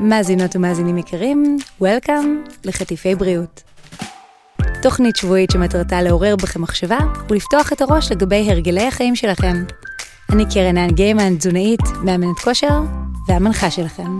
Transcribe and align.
מאזינות 0.00 0.56
ומאזינים 0.56 0.98
יקרים, 0.98 1.58
Welcome 1.82 2.50
לחטיפי 2.64 3.14
בריאות. 3.14 3.62
תוכנית 4.82 5.16
שבועית 5.16 5.50
שמטרתה 5.50 6.02
לעורר 6.02 6.36
בכם 6.36 6.62
מחשבה 6.62 6.98
ולפתוח 7.30 7.72
את 7.72 7.80
הראש 7.80 8.12
לגבי 8.12 8.50
הרגלי 8.50 8.86
החיים 8.86 9.16
שלכם. 9.16 9.64
אני 10.32 10.44
קרן 10.54 10.76
האן 10.76 10.90
גיימן, 10.90 11.36
תזונאית, 11.36 11.80
מאמנת 12.04 12.38
כושר 12.44 12.80
והמנחה 13.28 13.70
שלכם. 13.70 14.18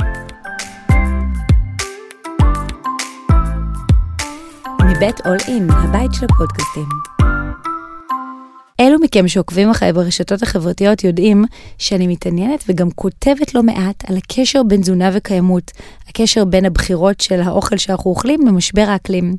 מבית 4.84 5.26
אול 5.26 5.36
אין, 5.48 5.70
הבית 5.70 6.14
של 6.14 6.26
הפודקאסטים. 6.30 7.17
אלו 8.80 8.98
מכם 9.00 9.28
שעוקבים 9.28 9.70
אחריי 9.70 9.92
ברשתות 9.92 10.42
החברתיות 10.42 11.04
יודעים 11.04 11.44
שאני 11.78 12.06
מתעניינת 12.06 12.64
וגם 12.68 12.90
כותבת 12.90 13.54
לא 13.54 13.62
מעט 13.62 14.10
על 14.10 14.16
הקשר 14.16 14.62
בין 14.62 14.80
תזונה 14.80 15.10
וקיימות, 15.14 15.70
הקשר 16.08 16.44
בין 16.44 16.64
הבחירות 16.64 17.20
של 17.20 17.40
האוכל 17.40 17.76
שאנחנו 17.76 18.10
אוכלים 18.10 18.46
למשבר 18.46 18.84
האקלים. 18.88 19.34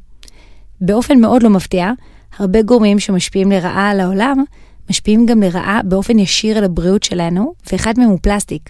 באופן 0.82 1.20
מאוד 1.20 1.44
לא 1.44 1.50
מפתיע, 1.50 1.92
הרבה 2.38 2.62
גורמים 2.62 3.00
שמשפיעים 3.00 3.52
לרעה 3.52 3.90
על 3.90 4.00
העולם, 4.00 4.44
משפיעים 4.90 5.26
גם 5.26 5.44
לרעה 5.44 5.82
באופן 5.84 6.20
ישיר 6.20 6.58
על 6.58 6.64
הבריאות 6.64 7.04
שלנו, 7.04 7.54
ואחד 7.72 7.94
מהם 7.98 8.10
הוא 8.10 8.20
פלסטיק. 8.22 8.70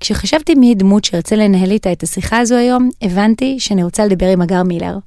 כשחשבתי 0.00 0.54
מי 0.54 0.74
דמות 0.74 1.04
שארצה 1.04 1.36
לנהל 1.36 1.70
איתה 1.70 1.92
את 1.92 2.02
השיחה 2.02 2.38
הזו 2.38 2.54
היום, 2.54 2.90
הבנתי 3.02 3.60
שאני 3.60 3.84
רוצה 3.84 4.06
לדבר 4.06 4.28
עם 4.28 4.42
אגר 4.42 4.62
מילר. 4.62 4.98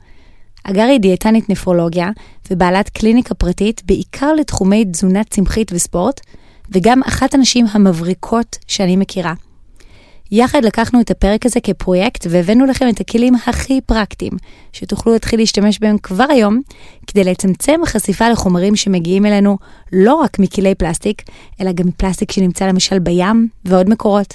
אגר 0.63 0.83
היא 0.83 0.99
דיאטנית 0.99 1.49
נפרולוגיה 1.49 2.09
ובעלת 2.51 2.89
קליניקה 2.89 3.33
פרטית 3.33 3.81
בעיקר 3.85 4.33
לתחומי 4.33 4.85
תזונה 4.85 5.23
צמחית 5.23 5.71
וספורט, 5.73 6.21
וגם 6.71 7.03
אחת 7.03 7.33
הנשים 7.33 7.65
המבריקות 7.71 8.57
שאני 8.67 8.95
מכירה. 8.95 9.33
יחד 10.31 10.65
לקחנו 10.65 11.01
את 11.01 11.11
הפרק 11.11 11.45
הזה 11.45 11.59
כפרויקט 11.59 12.27
והבאנו 12.29 12.65
לכם 12.65 12.89
את 12.89 12.99
הכלים 12.99 13.35
הכי 13.47 13.81
פרקטיים, 13.85 14.31
שתוכלו 14.73 15.13
להתחיל 15.13 15.39
להשתמש 15.39 15.79
בהם 15.79 15.97
כבר 15.97 16.25
היום, 16.29 16.61
כדי 17.07 17.23
לצמצם 17.23 17.81
חשיפה 17.85 18.29
לחומרים 18.29 18.75
שמגיעים 18.75 19.25
אלינו 19.25 19.57
לא 19.93 20.15
רק 20.15 20.39
מכלי 20.39 20.75
פלסטיק, 20.75 21.21
אלא 21.61 21.71
גם 21.71 21.87
מפלסטיק 21.87 22.31
שנמצא 22.31 22.67
למשל 22.67 22.99
בים 22.99 23.47
ועוד 23.65 23.89
מקורות. 23.89 24.33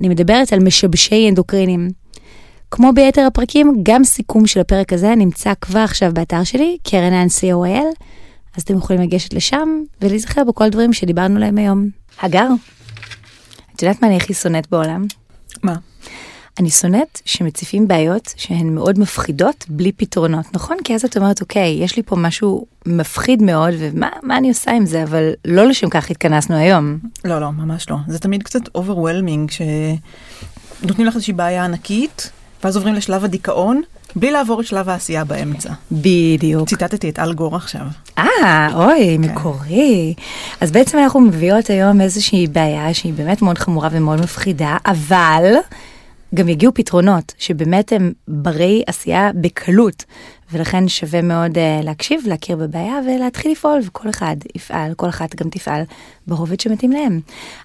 אני 0.00 0.08
מדברת 0.08 0.52
על 0.52 0.58
משבשי 0.58 1.28
אנדוקרינים. 1.28 2.01
כמו 2.74 2.92
ביתר 2.92 3.26
הפרקים, 3.26 3.74
גם 3.82 4.04
סיכום 4.04 4.46
של 4.46 4.60
הפרק 4.60 4.92
הזה 4.92 5.14
נמצא 5.14 5.52
כבר 5.60 5.80
עכשיו 5.80 6.14
באתר 6.14 6.44
שלי, 6.44 6.78
קרן 6.82 7.12
האן 7.12 7.26
co.il, 7.26 8.04
אז 8.56 8.62
אתם 8.62 8.76
יכולים 8.76 9.02
לגשת 9.02 9.34
לשם 9.34 9.68
ולהיזכר 10.00 10.44
בכל 10.44 10.68
דברים 10.68 10.92
שדיברנו 10.92 11.36
עליהם 11.36 11.58
היום. 11.58 11.88
הגר, 12.22 12.48
את 13.76 13.82
יודעת 13.82 14.02
מה 14.02 14.08
אני 14.08 14.16
הכי 14.16 14.34
שונאת 14.34 14.70
בעולם? 14.70 15.06
מה? 15.62 15.74
אני 16.60 16.70
שונאת 16.70 17.20
שמציפים 17.24 17.88
בעיות 17.88 18.34
שהן 18.36 18.74
מאוד 18.74 18.98
מפחידות 18.98 19.64
בלי 19.68 19.92
פתרונות, 19.92 20.46
נכון? 20.54 20.76
כי 20.84 20.94
אז 20.94 21.04
את 21.04 21.16
אומרת, 21.16 21.40
אוקיי, 21.40 21.78
יש 21.80 21.96
לי 21.96 22.02
פה 22.02 22.16
משהו 22.16 22.66
מפחיד 22.86 23.42
מאוד, 23.42 23.74
ומה 23.78 24.08
מה 24.22 24.36
אני 24.36 24.48
עושה 24.48 24.70
עם 24.70 24.86
זה? 24.86 25.02
אבל 25.02 25.32
לא 25.44 25.66
לשם 25.66 25.88
כך 25.88 26.10
התכנסנו 26.10 26.56
היום. 26.56 26.98
לא, 27.24 27.40
לא, 27.40 27.50
ממש 27.50 27.90
לא. 27.90 27.96
זה 28.08 28.18
תמיד 28.18 28.42
קצת 28.42 28.60
overwhelming, 28.74 29.50
שנותנים 29.50 31.06
לך 31.06 31.14
איזושהי 31.14 31.32
בעיה 31.32 31.64
ענקית, 31.64 32.30
ואז 32.64 32.76
עוברים 32.76 32.94
לשלב 32.94 33.24
הדיכאון, 33.24 33.82
בלי 34.16 34.30
לעבור 34.30 34.60
את 34.60 34.66
שלב 34.66 34.88
העשייה 34.88 35.24
באמצע. 35.24 35.72
בדיוק. 35.92 36.68
ציטטתי 36.68 37.08
את 37.10 37.18
אל 37.18 37.32
גור 37.32 37.56
עכשיו. 37.56 37.86
אה, 38.18 38.68
אוי, 38.74 39.18
מקורי. 39.18 40.14
אז 40.60 40.70
בעצם 40.70 40.98
אנחנו 40.98 41.20
מביאות 41.20 41.70
היום 41.70 42.00
איזושהי 42.00 42.46
בעיה 42.46 42.94
שהיא 42.94 43.14
באמת 43.14 43.42
מאוד 43.42 43.58
חמורה 43.58 43.88
ומאוד 43.92 44.20
מפחידה, 44.20 44.76
אבל 44.86 45.54
גם 46.34 46.48
יגיעו 46.48 46.74
פתרונות 46.74 47.34
שבאמת 47.38 47.92
הם 47.92 48.12
ברי 48.28 48.82
עשייה 48.86 49.30
בקלות, 49.34 50.04
ולכן 50.52 50.88
שווה 50.88 51.22
מאוד 51.22 51.56
uh, 51.56 51.84
להקשיב, 51.84 52.20
להכיר 52.26 52.56
בבעיה 52.56 52.94
ולהתחיל 53.06 53.52
לפעול, 53.52 53.80
וכל 53.86 54.10
אחד 54.10 54.36
יפעל, 54.54 54.94
כל 54.94 55.08
אחת 55.08 55.34
גם 55.34 55.50
תפעל 55.50 55.82
ברובד 56.26 56.60
שמתאים 56.60 56.92
להם. 56.92 57.20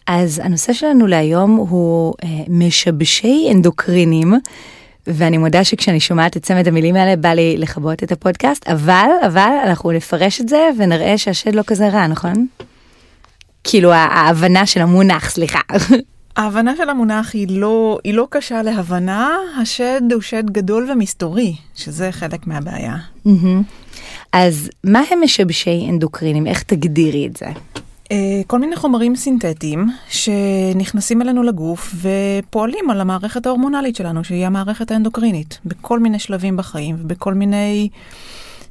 אז 0.07 0.41
הנושא 0.43 0.73
שלנו 0.73 1.07
להיום 1.07 1.55
הוא 1.55 2.13
uh, 2.13 2.25
משבשי 2.49 3.49
אנדוקרינים. 3.51 4.33
ואני 5.07 5.37
מודה 5.37 5.63
שכשאני 5.63 5.99
שומעת 5.99 6.37
את 6.37 6.43
צמד 6.43 6.67
המילים 6.67 6.95
האלה 6.95 7.15
בא 7.15 7.29
לי 7.29 7.57
לכבות 7.57 8.03
את 8.03 8.11
הפודקאסט, 8.11 8.67
אבל, 8.67 9.07
אבל 9.25 9.51
אנחנו 9.65 9.91
נפרש 9.91 10.41
את 10.41 10.49
זה 10.49 10.69
ונראה 10.77 11.17
שהשד 11.17 11.55
לא 11.55 11.61
כזה 11.67 11.89
רע, 11.89 12.07
נכון? 12.07 12.47
כאילו 13.63 13.93
ההבנה 13.93 14.65
של 14.65 14.81
המונח, 14.81 15.29
סליחה. 15.29 15.59
ההבנה 16.37 16.73
של 16.77 16.89
המונח 16.89 17.33
היא 17.33 17.47
לא, 17.49 17.97
היא 18.03 18.13
לא 18.13 18.27
קשה 18.29 18.61
להבנה, 18.61 19.29
השד 19.61 20.01
הוא 20.13 20.21
שד 20.21 20.49
גדול 20.51 20.91
ומסתורי, 20.91 21.55
שזה 21.75 22.11
חלק 22.11 22.47
מהבעיה. 22.47 22.95
אז 24.33 24.69
מה 24.83 25.01
הם 25.11 25.19
משבשי 25.23 25.87
אנדוקרינים? 25.89 26.47
איך 26.47 26.63
תגדירי 26.63 27.27
את 27.27 27.37
זה? 27.37 27.45
אה, 28.11 28.41
כל 28.47 28.59
מיני 28.59 28.75
חומרים 28.75 29.15
סינתטיים 29.15 29.87
שנכנסים 30.09 31.21
אלינו 31.21 31.43
לגוף 31.43 31.95
ופועלים 31.95 32.89
על 32.89 33.01
המערכת 33.01 33.45
ההורמונלית 33.45 33.95
שלנו, 33.95 34.23
שהיא 34.23 34.45
המערכת 34.45 34.91
האנדוקרינית, 34.91 35.59
בכל 35.65 35.99
מיני 35.99 36.19
שלבים 36.19 36.57
בחיים 36.57 36.95
ובכל 36.99 37.33
מיני 37.33 37.89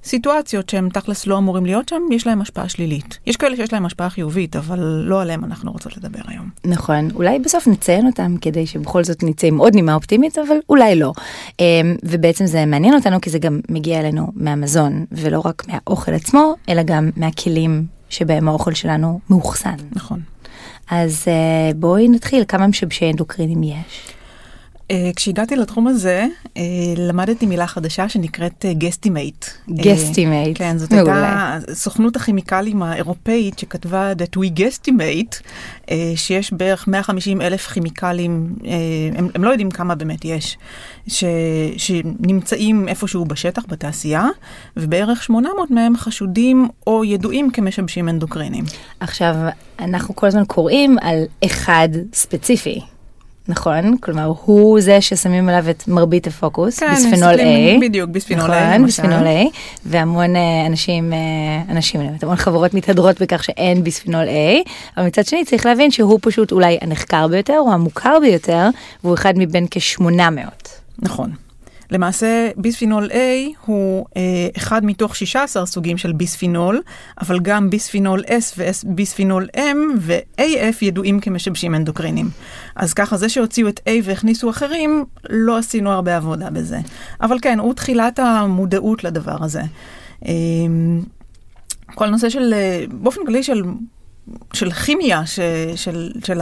סיטואציות 0.05 0.69
שהם 0.69 0.89
תכלס 0.89 1.27
לא 1.27 1.39
אמורים 1.39 1.67
להיות 1.67 1.89
שם, 1.89 2.03
יש 2.13 2.27
להם 2.27 2.41
השפעה 2.41 2.69
שלילית. 2.69 3.19
יש 3.27 3.37
כאלה 3.37 3.57
שיש 3.57 3.73
להם 3.73 3.87
השפעה 3.87 4.11
חיובית, 4.11 4.57
אבל 4.57 4.79
לא 4.81 5.23
עליהם 5.23 5.45
אנחנו 5.45 5.73
רוצות 5.73 5.97
לדבר 5.97 6.21
היום. 6.29 6.49
נכון, 6.65 7.09
אולי 7.15 7.39
בסוף 7.39 7.67
נציין 7.67 8.07
אותם 8.07 8.37
כדי 8.41 8.67
שבכל 8.67 9.05
זאת 9.05 9.23
נצא 9.23 9.47
עם 9.47 9.59
עוד 9.59 9.75
נימה 9.75 9.95
אופטימית, 9.95 10.39
אבל 10.39 10.57
אולי 10.69 10.97
לא. 10.97 11.13
אמ, 11.61 11.97
ובעצם 12.05 12.47
זה 12.47 12.67
מעניין 12.67 12.95
אותנו 12.95 13.21
כי 13.21 13.31
זה 13.31 13.39
גם 13.39 13.61
מגיע 13.69 14.01
אלינו 14.01 14.27
מהמזון, 14.35 15.05
ולא 15.13 15.43
רק 15.45 15.63
מהאוכל 15.69 16.15
עצמו, 16.15 16.55
אלא 16.69 16.83
גם 16.83 17.11
מהכלים 17.17 17.96
שבהם 18.11 18.49
האוכל 18.49 18.75
שלנו 18.75 19.21
מאוחסן. 19.31 19.77
נכון. 19.93 20.21
אז 20.91 21.25
uh, 21.25 21.75
בואי 21.77 22.09
נתחיל, 22.09 22.45
כמה 22.49 22.67
משבשי 22.67 23.11
אנדוקרינים 23.11 23.63
יש? 23.63 24.16
Uh, 24.93 24.95
כשהגעתי 25.17 25.57
לתחום 25.57 25.87
הזה, 25.87 26.27
uh, 26.45 26.59
למדתי 26.97 27.47
מילה 27.47 27.67
חדשה 27.67 28.09
שנקראת 28.09 28.65
guesstimate. 28.73 29.45
guesstimate, 29.71 30.59
כן, 30.59 30.79
זאת 30.79 30.93
מעולה. 30.93 31.53
הייתה 31.53 31.75
סוכנות 31.75 32.17
הכימיקלים 32.17 32.83
האירופאית 32.83 33.59
שכתבה 33.59 34.13
that 34.13 34.39
we 34.39 34.61
guesstimate, 34.61 35.43
שיש 36.17 36.53
בערך 36.53 36.89
150 36.89 37.41
אלף 37.41 37.67
כימיקלים, 37.67 38.57
הם, 39.17 39.29
הם 39.35 39.45
לא 39.45 39.51
יודעים 39.51 39.71
כמה 39.71 39.95
באמת 39.95 40.25
יש, 40.25 40.59
ש, 41.09 41.25
שנמצאים 41.77 42.89
איפשהו 42.89 43.25
בשטח, 43.25 43.63
בתעשייה, 43.69 44.27
ובערך 44.77 45.23
800 45.23 45.71
מהם 45.71 45.97
חשודים 45.97 46.69
או 46.87 47.05
ידועים 47.05 47.51
כמשבשים 47.51 48.09
אנדוקרינים. 48.09 48.65
עכשיו, 49.01 49.35
אנחנו 49.79 50.17
כל 50.17 50.27
הזמן 50.27 50.45
קוראים 50.45 50.97
על 51.01 51.25
אחד 51.45 51.89
ספציפי. 52.13 52.81
נכון? 53.49 53.97
כלומר, 54.01 54.33
הוא 54.45 54.81
זה 54.81 55.01
ששמים 55.01 55.49
עליו 55.49 55.71
את 55.71 55.89
מרבית 55.89 56.27
הפוקוס, 56.27 56.79
כן, 56.79 56.95
ביספינול 56.95 57.35
A. 57.35 57.81
בדיוק, 57.81 58.11
ביספינול 58.11 58.45
נכון, 58.45 58.57
A, 58.57 58.75
למשל. 58.75 58.85
ביספינול 58.85 59.27
A, 59.27 59.57
והמון 59.87 60.37
אה, 60.37 60.67
אנשים, 60.67 61.13
אה, 61.13 61.19
אנשים, 61.69 62.01
המון 62.23 62.37
חברות 62.37 62.75
מתהדרות 62.75 63.23
בכך 63.23 63.45
שאין 63.45 63.85
ביספינול 63.85 64.25
A, 64.25 64.69
אבל 64.97 65.07
מצד 65.07 65.27
שני 65.27 65.45
צריך 65.45 65.67
להבין 65.67 65.91
שהוא 65.91 66.19
פשוט 66.23 66.53
אולי 66.53 66.79
הנחקר 66.81 67.29
ביותר, 67.29 67.59
או 67.59 67.73
המוכר 67.73 68.19
ביותר, 68.21 68.69
והוא 69.05 69.15
אחד 69.15 69.35
מבין 69.37 69.67
כ-800. 69.71 70.69
נכון. 70.99 71.46
למעשה 71.91 72.51
ביספינול 72.57 73.11
A 73.11 73.15
הוא 73.67 74.07
אה, 74.17 74.23
אחד 74.57 74.85
מתוך 74.85 75.17
16 75.17 75.67
סוגים 75.67 75.99
של 75.99 76.13
ביספינול, 76.13 76.83
אבל 77.21 77.41
גם 77.41 77.71
ביספינול 77.71 78.23
S 78.27 78.59
וביספינול 78.85 79.49
M 79.57 79.77
ו-AF 80.01 80.77
ידועים 80.83 81.21
כמשבשים 81.21 81.75
אנדוקרינים. 81.75 82.31
אז 82.77 82.95
ככה 82.95 83.17
זה 83.17 83.29
שהוציאו 83.29 83.69
את 83.69 83.81
A 83.89 83.91
והכניסו 84.03 84.51
אחרים, 84.51 85.05
לא 85.31 85.59
עשינו 85.59 85.93
הרבה 85.93 86.17
עבודה 86.17 86.51
בזה. 86.51 86.79
אבל 87.21 87.39
כן, 87.43 87.59
הוא 87.59 87.75
תחילת 87.75 88.19
המודעות 88.19 89.05
לדבר 89.05 89.45
הזה. 89.45 89.63
אה, 90.27 90.33
כל 91.95 92.05
הנושא 92.05 92.29
של, 92.29 92.55
אה, 92.55 92.85
באופן 92.91 93.21
כללי 93.27 93.43
של, 93.43 93.63
של 94.53 94.71
כימיה, 94.71 95.27
ש, 95.27 95.41
של, 95.77 96.13
של 96.25 96.41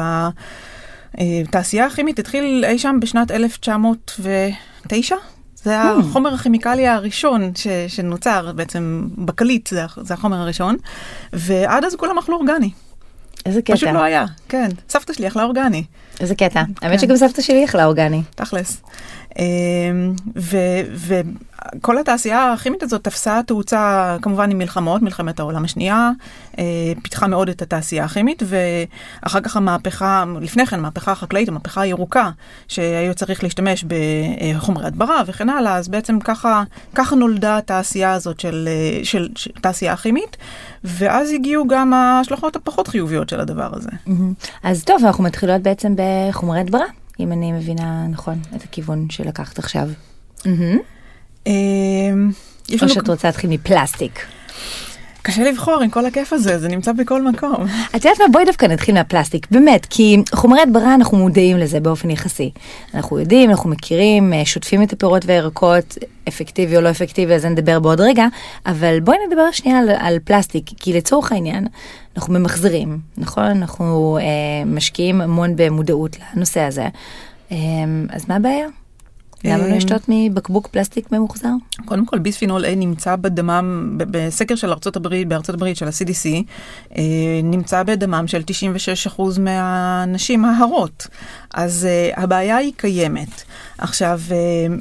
התעשייה 1.14 1.87
הכימית 1.87 2.19
התחיל 2.19 2.64
אי 2.69 2.79
שם 2.79 2.99
בשנת 3.00 3.31
1909. 3.31 5.17
זה 5.64 5.82
hmm. 5.82 6.00
החומר 6.00 6.34
הכימיקלי 6.34 6.88
הראשון 6.88 7.52
ש, 7.55 7.66
שנוצר 7.88 8.52
בעצם 8.52 9.08
בקליט, 9.19 9.66
זה, 9.66 9.82
זה 9.96 10.14
החומר 10.14 10.37
הראשון, 10.37 10.76
ועד 11.32 11.84
אז 11.84 11.94
כולם 11.94 12.19
אכלו 12.19 12.37
אורגני. 12.37 12.70
איזה 13.46 13.62
קטע. 13.62 13.76
פשוט 13.76 13.88
לא 13.88 14.02
היה, 14.02 14.25
כן. 14.49 14.69
סבתא 14.88 15.12
שלי 15.12 15.28
אכלה 15.28 15.44
אורגני. 15.44 15.84
איזה 16.20 16.34
קטע. 16.34 16.62
האמת 16.82 17.00
כן. 17.00 17.06
שגם 17.06 17.16
סבתא 17.16 17.43
שלי 17.43 17.64
אכלה 17.64 17.84
אורגני. 17.84 18.22
תכלס. 18.34 18.82
וכל 21.76 21.98
התעשייה 21.98 22.52
הכימית 22.52 22.82
הזאת 22.82 23.04
תפסה 23.04 23.40
תאוצה 23.46 24.16
כמובן 24.22 24.50
עם 24.50 24.58
מלחמות, 24.58 25.02
מלחמת 25.02 25.40
העולם 25.40 25.64
השנייה, 25.64 26.10
פיתחה 27.02 27.26
מאוד 27.26 27.48
את 27.48 27.62
התעשייה 27.62 28.04
הכימית, 28.04 28.42
ואחר 28.46 29.40
כך 29.40 29.56
המהפכה, 29.56 30.25
לפני 30.40 30.66
כן 30.66 30.78
המהפכה 30.78 31.12
החקלאית, 31.12 31.48
המהפכה 31.48 31.81
הירוקה, 31.81 32.31
שהיו 32.69 33.14
צריך 33.14 33.42
להשתמש 33.42 33.84
בחומרי 33.84 34.86
הדברה 34.86 35.22
וכן 35.26 35.48
הלאה, 35.48 35.76
אז 35.76 35.88
בעצם 35.88 36.20
ככה, 36.20 36.62
ככה 36.94 37.16
נולדה 37.16 37.58
התעשייה 37.58 38.12
הזאת 38.12 38.40
של, 38.40 38.69
של, 39.02 39.28
של 39.37 39.50
תעשייה 39.60 39.96
כימית, 39.96 40.37
ואז 40.84 41.30
הגיעו 41.30 41.66
גם 41.69 41.92
ההשלכות 41.92 42.56
הפחות 42.56 42.88
חיוביות 42.88 43.28
של 43.28 43.40
הדבר 43.40 43.70
הזה. 43.72 43.90
אז 44.62 44.84
טוב, 44.84 45.04
אנחנו 45.04 45.25
מתחילות 45.25 45.62
בעצם 45.62 45.94
בחומרי 45.96 46.60
הדברה, 46.60 46.84
אם 47.20 47.32
אני 47.32 47.52
מבינה 47.52 48.06
נכון 48.06 48.38
את 48.56 48.62
הכיוון 48.62 49.06
שלקחת 49.11 49.58
עכשיו. 49.58 49.88
או 52.82 52.88
שאת 52.88 53.08
רוצה 53.08 53.28
להתחיל 53.28 53.50
מפלסטיק. 53.50 54.26
קשה 55.26 55.44
לבחור 55.44 55.81
עם 55.82 55.91
כל 55.91 56.06
הכיף 56.06 56.32
הזה, 56.32 56.59
זה 56.59 56.69
נמצא 56.69 56.93
בכל 56.93 57.23
מקום. 57.23 57.55
את 57.97 58.05
יודעת 58.05 58.21
מה, 58.21 58.29
בואי 58.32 58.44
דווקא 58.44 58.67
נתחיל 58.67 58.94
מהפלסטיק, 58.94 59.47
באמת, 59.50 59.87
כי 59.91 60.17
חומרי 60.35 60.61
הדברה 60.61 60.94
אנחנו 60.94 61.19
מודעים 61.19 61.59
לזה 61.59 61.81
באופן 61.81 62.11
יחסי. 62.11 62.50
אנחנו 62.94 63.19
יודעים, 63.19 63.50
אנחנו 63.50 63.71
מכירים, 63.71 64.32
אה, 64.32 64.44
שוטפים 64.44 64.82
את 64.82 64.93
הפירות 64.93 65.25
והירקות, 65.26 65.99
אפקטיבי 66.29 66.76
או 66.76 66.81
לא 66.81 66.91
אפקטיבי, 66.91 67.32
על 67.32 67.38
זה 67.38 67.49
נדבר 67.49 67.81
בעוד 67.81 68.00
רגע, 68.00 68.26
אבל 68.67 69.00
בואי 69.00 69.17
נדבר 69.29 69.50
שנייה 69.53 69.79
על, 69.79 69.91
על 69.99 70.19
פלסטיק, 70.25 70.71
כי 70.81 70.93
לצורך 70.93 71.32
העניין, 71.32 71.67
אנחנו 72.17 72.35
ממחזרים, 72.35 72.99
נכון? 73.17 73.44
אנחנו 73.44 74.19
אה, 74.21 74.25
משקיעים 74.67 75.21
המון 75.21 75.56
במודעות 75.56 76.17
לנושא 76.37 76.61
הזה. 76.61 76.88
אה, 77.53 77.56
אז 78.11 78.29
מה 78.29 78.37
הבעיה? 78.37 78.83
למה 79.44 79.58
לא 79.58 79.73
אמ, 79.73 79.76
לשתות 79.76 80.02
מבקבוק 80.08 80.67
פלסטיק 80.67 81.12
ממוחזר? 81.12 81.52
קודם 81.85 82.06
כל 82.06 82.19
ביספינול 82.19 82.64
A 82.64 82.69
נמצא 82.76 83.17
בדמם, 83.17 83.94
בסקר 83.96 84.55
של 84.55 84.70
ארצות 84.70 84.96
הברית, 84.96 85.29
בארצות 85.29 85.55
הברית 85.55 85.76
של 85.76 85.87
ה-CDC, 85.87 86.44
אה, 86.96 87.02
נמצא 87.43 87.82
בדמם 87.82 88.26
של 88.26 88.43
96% 88.43 89.38
מהנשים 89.38 90.44
ההרות. 90.44 91.06
אז 91.55 91.87
אה, 91.91 92.23
הבעיה 92.23 92.56
היא 92.56 92.73
קיימת. 92.76 93.43
עכשיו, 93.79 94.20
אה, 94.32 94.76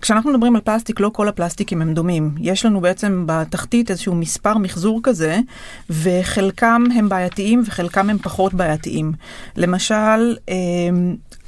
כשאנחנו 0.00 0.32
מדברים 0.32 0.56
על 0.56 0.60
פלסטיק, 0.60 1.00
לא 1.00 1.10
כל 1.12 1.28
הפלסטיקים 1.28 1.82
הם 1.82 1.94
דומים. 1.94 2.34
יש 2.40 2.64
לנו 2.66 2.80
בעצם 2.80 3.24
בתחתית 3.26 3.90
איזשהו 3.90 4.14
מספר 4.14 4.58
מחזור 4.58 5.00
כזה, 5.02 5.38
וחלקם 5.90 6.84
הם 6.94 7.08
בעייתיים 7.08 7.62
וחלקם 7.66 8.10
הם 8.10 8.18
פחות 8.18 8.54
בעייתיים. 8.54 9.12
למשל, 9.56 10.36
אה, 10.48 10.54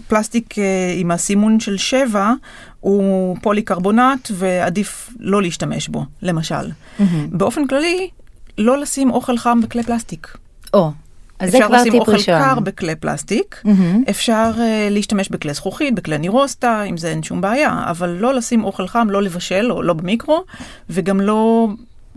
פלסטיק 0.08 0.58
אה, 0.58 0.94
עם 0.96 1.10
הסימון 1.10 1.60
של 1.60 1.76
7 1.76 2.32
הוא 2.80 3.36
פוליקרבונט 3.42 4.28
ועדיף 4.32 5.10
לא 5.20 5.42
להשתמש 5.42 5.88
בו, 5.88 6.04
למשל. 6.22 6.70
באופן 7.30 7.66
כללי, 7.66 8.08
לא 8.58 8.78
לשים 8.78 9.10
אוכל 9.10 9.38
חם 9.38 9.60
בכלי 9.62 9.82
פלסטיק. 9.82 10.36
או, 10.74 10.90
אז 11.42 11.50
זה 11.50 11.58
אפשר 11.58 11.68
כבר 11.68 11.76
לשים 11.76 11.92
טיפ 11.92 12.00
אוכל 12.00 12.12
ראשון. 12.12 12.42
קר 12.42 12.60
בכלי 12.60 12.94
פלסטיק, 12.94 13.60
מהמם. 13.64 14.02
אפשר 14.10 14.50
אה, 14.54 14.60
להשתמש 14.90 15.28
בכלי 15.28 15.54
זכוכית, 15.54 15.94
בכלי 15.94 16.18
נירוסטה, 16.18 16.82
עם 16.82 16.96
זה 16.96 17.08
אין 17.08 17.22
שום 17.22 17.40
בעיה, 17.40 17.84
אבל 17.86 18.08
לא 18.08 18.34
לשים 18.34 18.64
אוכל 18.64 18.86
חם, 18.86 19.06
לא 19.10 19.22
לבשל, 19.22 19.72
או 19.72 19.82
לא 19.82 19.94
במיקרו, 19.94 20.44
וגם 20.90 21.20
לא, 21.20 21.68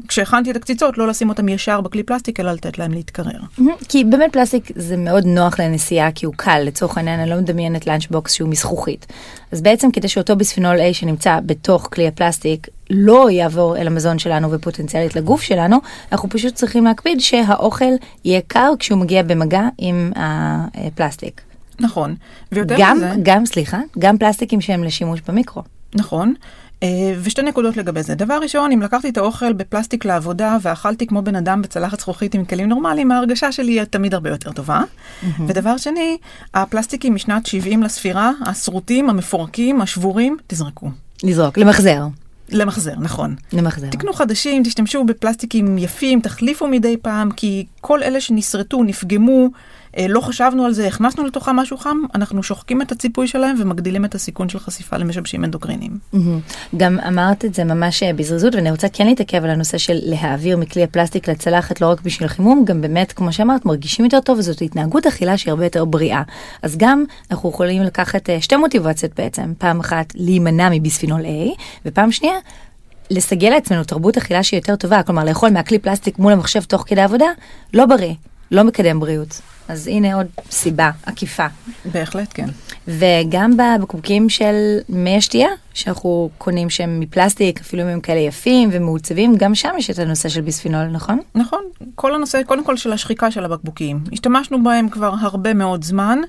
כשהכנתי 0.07 0.51
את 0.51 0.55
הקציצות, 0.55 0.97
לא 0.97 1.07
לשים 1.07 1.29
אותם 1.29 1.49
ישר 1.49 1.81
בכלי 1.81 2.03
פלסטיק, 2.03 2.39
אלא 2.39 2.51
לתת 2.51 2.77
להם 2.79 2.91
להתקרר. 2.91 3.39
כי 3.87 4.03
באמת 4.03 4.33
פלסטיק 4.33 4.71
זה 4.75 4.97
מאוד 4.97 5.25
נוח 5.25 5.59
לנסיעה 5.59 6.11
כי 6.11 6.25
הוא 6.25 6.33
קל, 6.37 6.59
לצורך 6.65 6.97
העניין 6.97 7.19
אני 7.19 7.29
לא 7.29 7.35
מדמיינת 7.35 7.87
lunchbox 7.87 8.33
שהוא 8.33 8.49
מזכוכית. 8.49 9.05
אז 9.51 9.61
בעצם 9.61 9.91
כדי 9.91 10.07
שאותו 10.07 10.35
ביספנול 10.35 10.79
A 10.79 10.93
שנמצא 10.93 11.39
בתוך 11.45 11.89
כלי 11.93 12.07
הפלסטיק 12.07 12.67
לא 12.89 13.29
יעבור 13.29 13.77
אל 13.77 13.87
המזון 13.87 14.19
שלנו 14.19 14.51
ופוטנציאלית 14.51 15.15
לגוף 15.15 15.41
שלנו, 15.41 15.77
אנחנו 16.11 16.29
פשוט 16.29 16.53
צריכים 16.55 16.85
להקפיד 16.85 17.19
שהאוכל 17.19 17.85
יהיה 18.25 18.41
קר 18.47 18.71
כשהוא 18.79 18.99
מגיע 18.99 19.23
במגע 19.23 19.63
עם 19.77 20.11
הפלסטיק. 20.15 21.41
נכון. 21.79 22.15
ויותר 22.51 22.75
גם, 22.79 22.97
מזה, 22.97 23.09
גם, 23.23 23.45
סליחה, 23.45 23.79
גם 23.99 24.17
פלסטיקים 24.17 24.61
שהם 24.61 24.83
לשימוש 24.83 25.21
במיקרו. 25.27 25.61
נכון. 25.95 26.33
אה, 26.83 27.13
ושתי 27.21 27.41
נקודות 27.41 27.77
לגבי 27.77 28.03
זה. 28.03 28.15
דבר 28.15 28.39
ראשון, 28.41 28.71
אם 28.71 28.81
לקחתי 28.81 29.09
את 29.09 29.17
האוכל 29.17 29.53
בפלסטיק 29.53 30.05
לעבודה 30.05 30.57
ואכלתי 30.61 31.07
כמו 31.07 31.21
בן 31.21 31.35
אדם 31.35 31.61
בצלחת 31.61 31.99
זכוכית 31.99 32.35
עם 32.35 32.45
כלים 32.45 32.69
נורמליים, 32.69 33.11
ההרגשה 33.11 33.51
שלי 33.51 33.71
היא 33.71 33.83
תמיד 33.83 34.13
הרבה 34.13 34.29
יותר 34.29 34.51
טובה. 34.51 34.81
ודבר 35.47 35.77
שני, 35.77 36.17
הפלסטיקים 36.53 37.15
משנת 37.15 37.45
70 37.45 37.83
לספירה, 37.83 38.31
השרוטים, 38.45 39.09
המפורקים, 39.09 39.81
השבורים, 39.81 40.37
תזרקו. 40.47 40.89
לזרוק, 41.23 41.57
למחזר. 41.57 42.07
למחזר, 42.49 42.93
נכון. 42.99 43.35
למחזר. 43.53 43.89
תקנו 43.89 44.13
חדשים, 44.13 44.63
תשתמשו 44.63 45.03
בפלסטיקים 45.03 45.77
יפים, 45.77 46.21
תחליפו 46.21 46.67
מדי 46.67 46.97
פעם, 47.01 47.31
כי 47.31 47.65
כל 47.81 48.03
אלה 48.03 48.21
שנשרטו, 48.21 48.83
נפגמו, 48.83 49.49
לא 50.09 50.21
חשבנו 50.21 50.65
על 50.65 50.73
זה, 50.73 50.87
הכנסנו 50.87 51.25
לתוכם 51.25 51.55
משהו 51.55 51.77
חם, 51.77 51.97
אנחנו 52.15 52.43
שוחקים 52.43 52.81
את 52.81 52.91
הציפוי 52.91 53.27
שלהם 53.27 53.55
ומגדילים 53.59 54.05
את 54.05 54.15
הסיכון 54.15 54.49
של 54.49 54.59
חשיפה 54.59 54.97
למשבשים 54.97 55.43
אנדוקרינים. 55.43 55.97
גם 56.77 56.99
אמרת 56.99 57.45
את 57.45 57.53
זה 57.53 57.63
ממש 57.63 58.03
אה, 58.03 58.13
בזריזות 58.13 58.55
ואני 58.55 58.71
רוצה 58.71 58.89
כן 58.89 59.07
להתעכב 59.07 59.43
על 59.43 59.49
הנושא 59.49 59.77
של 59.77 59.99
להעביר 60.03 60.57
מכלי 60.57 60.83
הפלסטיק 60.83 61.29
לצלחת 61.29 61.81
לא 61.81 61.87
רק 61.87 62.01
בשביל 62.01 62.27
חימום, 62.27 62.65
גם 62.65 62.81
באמת 62.81 63.11
כמו 63.11 63.33
שאמרת 63.33 63.65
מרגישים 63.65 64.05
יותר 64.05 64.19
טוב 64.19 64.37
וזאת 64.37 64.61
התנהגות 64.61 65.07
אכילה 65.07 65.37
שהיא 65.37 65.51
הרבה 65.51 65.63
יותר 65.63 65.85
בריאה. 65.85 66.21
אז 66.61 66.77
גם 66.77 67.03
אנחנו 67.31 67.49
יכולים 67.49 67.83
לקחת 67.83 68.29
אה, 68.29 68.41
שתי 68.41 68.55
מוטיבציות 68.55 69.11
בעצם, 69.17 69.53
פעם 69.57 69.79
אחת 69.79 70.05
להימנע 70.15 70.69
מביספינול 70.71 71.21
A 71.21 71.61
ופעם 71.85 72.11
שנייה. 72.11 72.35
לסגל 73.11 73.49
לעצמנו 73.49 73.83
תרבות 73.83 74.17
אכילה 74.17 74.43
שהיא 74.43 74.57
יותר 74.57 74.75
טובה, 74.75 75.03
כלומר 75.03 75.23
לאכול 75.23 75.49
מהכלי 75.49 75.79
פלסטיק 75.79 76.19
מול 76.19 76.33
המחשב 76.33 76.63
תוך 76.63 76.83
כדי 76.87 77.01
עבודה, 77.01 77.25
לא 77.73 77.85
בריא, 77.85 78.13
לא 78.51 78.63
מקדם 78.63 78.99
בריאות. 78.99 79.41
אז 79.67 79.87
הנה 79.87 80.15
עוד 80.15 80.27
סיבה 80.51 80.91
עקיפה. 81.05 81.45
בהחלט 81.91 82.27
כן. 82.33 82.49
וגם 82.87 83.57
בבקבוקים 83.57 84.29
של 84.29 84.77
מי 84.89 85.17
השתייה, 85.17 85.49
שאנחנו 85.73 86.29
קונים 86.37 86.69
שהם 86.69 86.99
מפלסטיק, 86.99 87.59
אפילו 87.59 87.83
אם 87.83 87.87
הם 87.87 87.99
כאלה 87.99 88.19
יפים 88.19 88.69
ומעוצבים, 88.71 89.35
גם 89.35 89.55
שם 89.55 89.69
יש 89.77 89.89
את 89.89 89.99
הנושא 89.99 90.29
של 90.29 90.41
ביספינול, 90.41 90.87
נכון? 90.87 91.19
נכון, 91.35 91.63
כל 91.95 92.15
הנושא, 92.15 92.43
קודם 92.43 92.63
כל 92.63 92.77
של 92.77 92.93
השחיקה 92.93 93.31
של 93.31 93.45
הבקבוקים. 93.45 94.03
השתמשנו 94.13 94.63
בהם 94.63 94.89
כבר 94.89 95.13
הרבה 95.19 95.53
מאוד 95.53 95.83
זמן, 95.83 96.19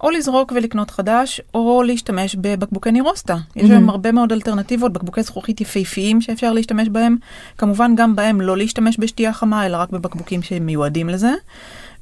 או 0.00 0.10
לזרוק 0.10 0.52
ולקנות 0.56 0.90
חדש, 0.90 1.40
או 1.54 1.82
להשתמש 1.82 2.36
בבקבוקי 2.40 2.92
נירוסטה. 2.92 3.36
יש 3.56 3.70
היום 3.70 3.90
הרבה 3.90 4.12
מאוד 4.12 4.32
אלטרנטיבות, 4.32 4.92
בקבוקי 4.92 5.22
זכוכית 5.22 5.60
יפהפיים 5.60 6.20
שאפשר 6.20 6.52
להשתמש 6.52 6.88
בהם. 6.88 7.16
כמובן 7.58 7.94
גם 7.96 8.16
בהם 8.16 8.40
לא 8.40 8.56
להשתמש 8.56 8.96
בשתייה 8.98 9.32
חמה, 9.32 9.66
אלא 9.66 9.76
רק 9.76 9.90
בבקבוקים 9.90 10.42
שמיועדים 10.42 11.08
לזה. 11.08 11.30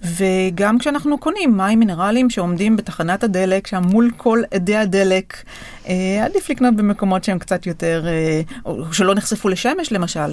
וגם 0.05 0.79
כשאנחנו 0.79 1.19
קונים 1.19 1.57
מים 1.57 1.79
מינרליים 1.79 2.31
שעומדים 2.31 2.77
בתחנת 2.77 3.25
הדלק, 3.25 3.67
שם 3.67 3.83
מול 3.83 4.11
כל 4.17 4.43
אדי 4.57 4.77
הדלק, 4.77 5.35
אה, 5.89 6.25
עדיף 6.25 6.51
לקנות 6.51 6.77
במקומות 6.77 7.25
שהם 7.25 7.39
קצת 7.39 7.67
יותר, 7.67 8.05
אה, 8.07 8.41
או 8.65 8.93
שלא 8.93 9.15
נחשפו 9.15 9.49
לשמש 9.49 9.93
למשל. 9.93 10.33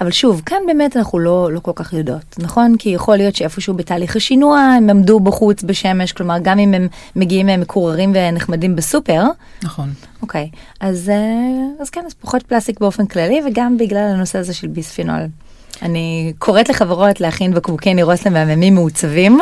אבל 0.00 0.10
שוב, 0.10 0.42
כאן 0.46 0.58
באמת 0.66 0.96
אנחנו 0.96 1.18
לא, 1.18 1.52
לא 1.52 1.60
כל 1.60 1.72
כך 1.74 1.92
יודעות, 1.92 2.34
נכון? 2.38 2.76
כי 2.78 2.88
יכול 2.88 3.16
להיות 3.16 3.36
שאיפשהו 3.36 3.74
בתהליך 3.74 4.16
השינוע 4.16 4.58
הם 4.58 4.90
עמדו 4.90 5.20
בחוץ 5.20 5.62
בשמש, 5.62 6.12
כלומר 6.12 6.36
גם 6.42 6.58
אם 6.58 6.74
הם 6.74 6.88
מגיעים 7.16 7.60
מקוררים 7.60 8.12
ונחמדים 8.14 8.76
בסופר, 8.76 9.22
נכון. 9.62 9.90
אוקיי, 10.22 10.50
אז, 10.80 11.08
אה, 11.08 11.82
אז 11.82 11.90
כן, 11.90 12.02
אז 12.06 12.14
פחות 12.14 12.42
פלסטיק 12.42 12.80
באופן 12.80 13.06
כללי 13.06 13.40
וגם 13.46 13.78
בגלל 13.78 14.12
הנושא 14.14 14.38
הזה 14.38 14.54
של 14.54 14.66
ביספינול. 14.66 15.20
אני 15.82 16.32
קוראת 16.38 16.68
לחברות 16.68 17.20
להכין 17.20 17.54
בקבוקי 17.54 17.94
נירוס 17.94 18.26
למהממים 18.26 18.74
מעוצבים, 18.74 19.38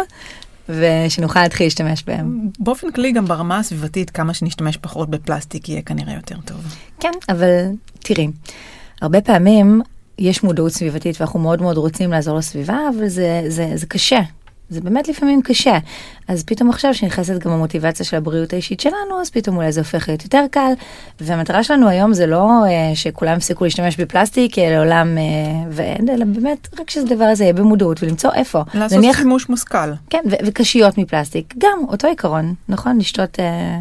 ושנוכל 0.69 1.43
להתחיל 1.43 1.67
להשתמש 1.67 2.05
בהם. 2.07 2.49
באופן 2.59 2.91
כללי 2.91 3.13
גם 3.13 3.25
ברמה 3.25 3.59
הסביבתית, 3.59 4.11
כמה 4.11 4.35
שנשתמש 4.35 4.77
פחות 4.77 5.11
בפלסטיק 5.11 5.69
יהיה 5.69 5.83
כנראה 5.83 6.15
יותר 6.15 6.37
טוב. 6.45 6.57
כן, 7.01 7.13
אבל 7.29 7.51
תראי, 7.99 8.29
הרבה 9.03 9.21
פעמים 9.21 9.83
יש 10.19 10.43
מודעות 10.43 10.73
סביבתית 10.73 11.21
ואנחנו 11.21 11.39
מאוד 11.39 11.63
מאוד 11.63 11.77
רוצים 11.77 12.11
לעזור 12.11 12.39
לסביבה, 12.39 12.79
אבל 12.97 13.09
זה, 13.09 13.43
זה, 13.49 13.73
זה 13.75 13.87
קשה. 13.87 14.21
זה 14.71 14.81
באמת 14.81 15.09
לפעמים 15.09 15.43
קשה. 15.43 15.79
אז 16.29 16.45
פתאום 16.45 16.71
עכשיו 16.71 16.95
שנכנסת 16.95 17.39
גם 17.39 17.51
המוטיבציה 17.51 18.07
של 18.07 18.17
הבריאות 18.17 18.53
האישית 18.53 18.81
שלנו, 18.81 19.21
אז 19.21 19.31
פתאום 19.31 19.57
אולי 19.57 19.73
זה 19.73 19.81
הופך 19.81 20.09
להיות 20.09 20.25
יותר 20.25 20.45
קל. 20.51 20.73
והמטרה 21.21 21.63
שלנו 21.65 21.89
היום 21.89 22.15
זה 22.15 22.27
לא 22.27 22.51
אה, 22.67 22.71
שכולם 22.95 23.37
יפסיקו 23.37 23.65
להשתמש 23.65 23.97
בפלסטיק 23.97 24.59
אה, 24.59 24.71
לעולם 24.71 25.19
אה, 25.19 25.23
ואין, 25.71 26.09
אלא 26.09 26.25
באמת 26.25 26.69
רק 26.81 26.91
שהדבר 26.91 27.25
הזה 27.25 27.45
יהיה 27.45 27.53
במודעות 27.53 28.03
ולמצוא 28.03 28.31
איפה. 28.35 28.63
לעשות 28.75 28.99
נניח- 28.99 29.17
שימוש 29.19 29.49
מושכל. 29.49 29.93
כן, 30.11 30.23
ו- 30.31 30.47
וקשיות 30.47 30.99
מפלסטיק, 30.99 31.55
גם 31.59 31.79
אותו 31.89 32.09
עיקרון, 32.09 32.55
נכון? 32.69 32.99
לשתות... 32.99 33.39
אה, 33.41 33.81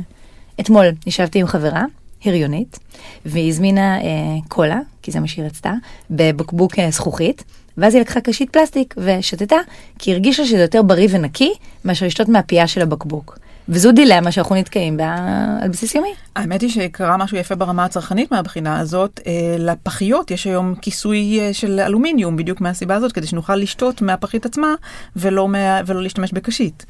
אתמול 0.60 0.86
ישבתי 1.08 1.39
עם 1.39 1.48
חברה, 1.48 1.84
הריונית, 2.25 2.79
והיא 3.25 3.50
הזמינה 3.50 3.98
אה, 4.01 4.03
קולה, 4.48 4.79
כי 5.01 5.12
זה 5.12 5.20
מה 5.20 5.27
שהיא 5.27 5.46
רצתה, 5.46 5.74
בבקבוק 6.12 6.79
אה, 6.79 6.91
זכוכית, 6.91 7.44
ואז 7.77 7.93
היא 7.93 8.01
לקחה 8.01 8.22
קשית 8.22 8.50
פלסטיק 8.50 8.96
ושתתה, 8.98 9.55
כי 10.00 10.10
היא 10.10 10.15
הרגישה 10.15 10.46
שזה 10.46 10.62
יותר 10.62 10.81
בריא 10.81 11.07
ונקי 11.12 11.53
מאשר 11.86 12.05
לשתות 12.05 12.29
מהפייה 12.29 12.67
של 12.67 12.81
הבקבוק. 12.81 13.39
וזו 13.69 13.91
דילמה 13.91 14.31
שאנחנו 14.31 14.55
נתקעים 14.55 14.98
בה 14.98 15.15
על 15.62 15.69
בסיס 15.69 15.96
יומי. 15.96 16.13
האמת 16.36 16.62
היא 16.62 16.69
שקרה 16.69 17.17
משהו 17.17 17.38
יפה 17.38 17.55
ברמה 17.55 17.86
הצרכנית 17.86 18.31
מהבחינה 18.31 18.79
הזאת. 18.79 19.19
אה, 19.27 19.55
לפחיות 19.60 20.31
יש 20.31 20.48
היום 20.48 20.75
כיסוי 20.75 21.39
אה, 21.39 21.53
של 21.53 21.79
אלומיניום, 21.79 22.38
בדיוק 22.38 22.62
מהסיבה 22.62 22.96
הזאת, 22.96 23.12
כדי 23.12 23.27
שנוכל 23.27 23.55
לשתות 23.55 24.01
מהפחית 24.01 24.46
עצמה 24.46 24.75
ולא, 25.15 25.48
מה, 25.48 25.81
ולא 25.86 26.03
להשתמש 26.03 26.31
בקשית. 26.31 26.86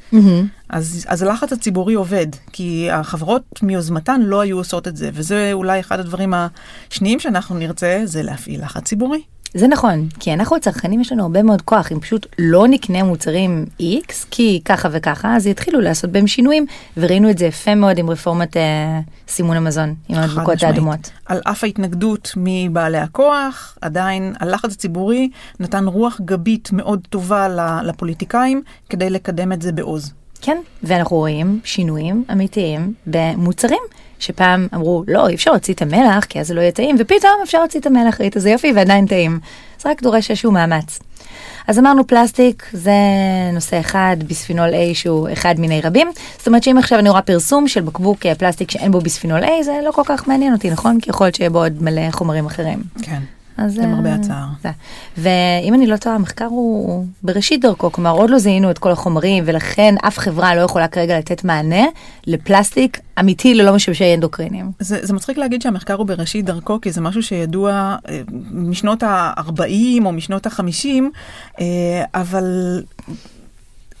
אז, 0.68 1.04
אז 1.08 1.22
הלחץ 1.22 1.52
הציבורי 1.52 1.94
עובד, 1.94 2.26
כי 2.52 2.90
החברות 2.90 3.62
מיוזמתן 3.62 4.20
לא 4.20 4.40
היו 4.40 4.56
עושות 4.56 4.88
את 4.88 4.96
זה, 4.96 5.10
וזה 5.12 5.50
אולי 5.52 5.80
אחד 5.80 6.00
הדברים 6.00 6.34
השניים 6.34 7.20
שאנחנו 7.20 7.58
נרצה, 7.58 8.00
זה 8.04 8.22
להפעיל 8.22 8.62
לחץ 8.62 8.84
ציבורי. 8.84 9.22
זה 9.54 9.68
נכון, 9.68 10.08
כי 10.20 10.32
אנחנו 10.32 10.56
הצרכנים 10.56 11.00
יש 11.00 11.12
לנו 11.12 11.22
הרבה 11.22 11.42
מאוד 11.42 11.62
כוח, 11.62 11.92
אם 11.92 12.00
פשוט 12.00 12.26
לא 12.38 12.68
נקנה 12.68 13.02
מוצרים 13.02 13.66
X, 13.80 14.12
כי 14.30 14.60
ככה 14.64 14.88
וככה, 14.92 15.36
אז 15.36 15.46
יתחילו 15.46 15.80
לעשות 15.80 16.10
בהם 16.10 16.26
שינויים, 16.26 16.66
וראינו 16.96 17.30
את 17.30 17.38
זה 17.38 17.46
יפה 17.46 17.74
מאוד 17.74 17.98
עם 17.98 18.10
רפורמת 18.10 18.56
אה, 18.56 19.00
סימון 19.28 19.56
המזון, 19.56 19.94
עם 20.08 20.18
משמעית. 20.18 20.62
האדומות. 20.62 21.10
על 21.26 21.40
אף 21.44 21.64
ההתנגדות 21.64 22.32
מבעלי 22.36 22.98
הכוח, 22.98 23.78
עדיין 23.80 24.34
הלחץ 24.40 24.72
הציבורי 24.72 25.30
נתן 25.60 25.86
רוח 25.86 26.20
גבית 26.24 26.72
מאוד 26.72 27.00
טובה 27.10 27.48
לפוליטיקאים 27.84 28.62
כדי 28.88 29.10
לקדם 29.10 29.52
את 29.52 29.62
זה 29.62 29.72
בעוז. 29.72 30.12
כן, 30.42 30.56
ואנחנו 30.82 31.16
רואים 31.16 31.60
שינויים 31.64 32.24
אמיתיים 32.32 32.94
במוצרים, 33.06 33.82
שפעם 34.18 34.68
אמרו, 34.74 35.04
לא, 35.08 35.28
אי 35.28 35.34
אפשר 35.34 35.50
להוציא 35.50 35.74
את 35.74 35.82
המלח, 35.82 36.24
כי 36.24 36.40
אז 36.40 36.46
זה 36.46 36.54
לא 36.54 36.60
יהיה 36.60 36.72
טעים, 36.72 36.96
ופתאום 36.98 37.32
אפשר 37.44 37.58
להוציא 37.58 37.80
את 37.80 37.86
המלח, 37.86 38.20
ראית 38.20 38.36
איזה 38.36 38.50
יופי, 38.50 38.72
ועדיין 38.74 39.06
טעים. 39.06 39.40
זה 39.78 39.90
רק 39.90 40.02
דורש 40.02 40.30
איזשהו 40.30 40.52
מאמץ. 40.52 40.98
אז 41.68 41.78
אמרנו 41.78 42.06
פלסטיק, 42.06 42.66
זה 42.72 42.92
נושא 43.52 43.80
אחד, 43.80 44.16
ביספינול 44.26 44.70
A 44.70 44.94
שהוא 44.94 45.28
אחד 45.32 45.54
מיני 45.58 45.80
רבים. 45.80 46.10
זאת 46.38 46.46
אומרת 46.46 46.62
שאם 46.62 46.78
עכשיו 46.78 46.98
אני 46.98 47.08
רואה 47.08 47.22
פרסום 47.22 47.68
של 47.68 47.80
בקבוק 47.80 48.26
אה, 48.26 48.34
פלסטיק 48.34 48.70
שאין 48.70 48.92
בו 48.92 49.00
ביספינול 49.00 49.44
A, 49.44 49.48
זה 49.62 49.72
לא 49.84 49.90
כל 49.92 50.02
כך 50.04 50.28
מעניין 50.28 50.52
אותי, 50.52 50.70
נכון? 50.70 51.00
כי 51.00 51.10
יכול 51.10 51.26
להיות 51.26 51.34
שיהיה 51.34 51.50
בו 51.50 51.58
עוד 51.58 51.82
מלא 51.82 52.10
חומרים 52.10 52.46
אחרים. 52.46 52.82
כן. 53.02 53.20
אז 53.58 53.78
למרבה 53.78 54.08
אה, 54.08 54.14
הצער. 54.14 54.46
זה. 54.62 54.70
ואם 55.16 55.74
אני 55.74 55.86
לא 55.86 55.96
טועה, 55.96 56.14
המחקר 56.14 56.44
הוא 56.44 57.04
בראשית 57.22 57.60
דרכו, 57.60 57.92
כלומר 57.92 58.10
עוד 58.10 58.30
לא 58.30 58.38
זיהינו 58.38 58.70
את 58.70 58.78
כל 58.78 58.90
החומרים, 58.90 59.44
ולכן 59.46 59.94
אף 60.06 60.18
חברה 60.18 60.54
לא 60.54 60.60
יכולה 60.60 60.88
כרגע 60.88 61.18
לתת 61.18 61.44
מענה 61.44 61.84
לפלסטיק 62.26 63.00
אמיתי 63.20 63.54
ללא 63.54 63.74
משמשי 63.74 64.14
אנדוקרינים. 64.14 64.72
זה, 64.78 64.98
זה 65.02 65.14
מצחיק 65.14 65.38
להגיד 65.38 65.62
שהמחקר 65.62 65.94
הוא 65.94 66.06
בראשית 66.06 66.44
דרכו, 66.44 66.80
כי 66.80 66.92
זה 66.92 67.00
משהו 67.00 67.22
שידוע 67.22 67.96
אה, 68.08 68.20
משנות 68.52 69.02
ה-40 69.02 70.04
או 70.04 70.12
משנות 70.12 70.46
ה-50, 70.46 70.86
אה, 71.60 71.64
אבל 72.14 72.82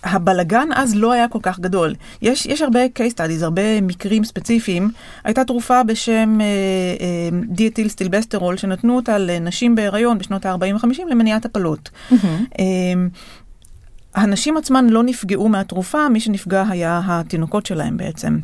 הבלגן 0.04 0.68
אז 0.74 0.94
לא 0.94 1.12
היה 1.12 1.28
כל 1.28 1.38
כך 1.42 1.60
גדול. 1.60 1.94
יש, 2.22 2.46
יש 2.46 2.62
הרבה 2.62 2.80
case 2.86 3.12
studies, 3.16 3.44
הרבה 3.44 3.80
מקרים 3.80 4.24
ספציפיים. 4.24 4.90
הייתה 5.24 5.44
תרופה 5.44 5.82
בשם 5.82 6.40
אה, 6.40 6.46
אה, 6.46 7.38
דיאתיל 7.48 7.88
סטילבסטרול, 7.88 8.56
שנתנו 8.56 8.96
אותה 8.96 9.18
לנשים 9.18 9.74
בהיריון 9.74 10.18
בשנות 10.18 10.46
ה-40-50 10.46 11.02
למניעת 11.10 11.44
הפלות. 11.44 11.90
אה, 12.58 12.64
הנשים 14.14 14.56
עצמן 14.56 14.86
לא 14.90 15.02
נפגעו 15.02 15.48
מהתרופה, 15.48 16.08
מי 16.08 16.20
שנפגע 16.20 16.64
היה 16.68 17.00
התינוקות 17.04 17.66
שלהם 17.66 17.96
בעצם. 17.96 18.38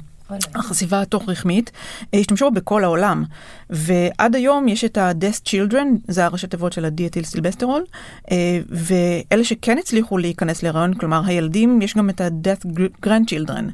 החשיפה 0.54 1.00
התוך-רחמית, 1.00 1.70
אה, 2.14 2.18
השתמשו 2.18 2.50
בכל 2.50 2.84
העולם. 2.84 3.24
ועד 3.70 4.36
היום 4.36 4.68
יש 4.68 4.84
את 4.84 4.98
ה-DES 4.98 5.48
Children, 5.48 5.86
זה 6.08 6.24
הראשי 6.24 6.46
תיבות 6.46 6.72
של 6.72 6.84
הדיאתיל 6.84 7.24
סטילבסטרול, 7.24 7.84
אה, 8.30 8.60
ואלה 8.70 9.44
שכן 9.44 9.78
הצליחו 9.78 10.18
להיכנס 10.18 10.62
להיריון, 10.62 10.94
כלומר 10.94 11.22
הילדים, 11.26 11.82
יש 11.82 11.96
גם 11.96 12.10
את 12.10 12.20
ה-DES 12.20 12.66
Grandchildren. 13.06 13.64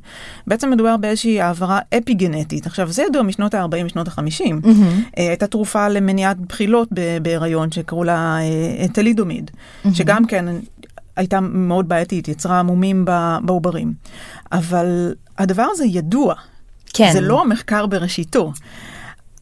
בעצם 0.47 0.71
מדובר 0.71 0.97
באיזושהי 0.97 1.41
העברה 1.41 1.79
אפיגנטית. 1.99 2.67
עכשיו, 2.67 2.93
זה 2.93 3.03
ידוע 3.03 3.23
משנות 3.23 3.55
ה-40, 3.55 3.85
משנות 3.85 4.09
ה-50. 4.09 4.69
הייתה 5.17 5.47
תרופה 5.47 5.89
למניעת 5.89 6.37
בחילות 6.39 6.89
בהיריון 7.23 7.73
שקראו 7.73 8.05
לה 8.05 8.39
טלידומיד, 8.93 9.51
שגם 9.93 10.27
כן 10.27 10.47
הייתה 11.17 11.41
מאוד 11.41 11.89
בעייתית, 11.89 12.29
יצרה 12.29 12.63
מומים 12.63 13.05
בעוברים. 13.43 13.93
אבל 14.53 15.15
הדבר 15.39 15.67
הזה 15.71 15.85
ידוע. 15.85 16.35
כן. 16.93 17.11
זה 17.13 17.21
לא 17.21 17.49
מחקר 17.49 17.87
בראשיתו. 17.87 18.53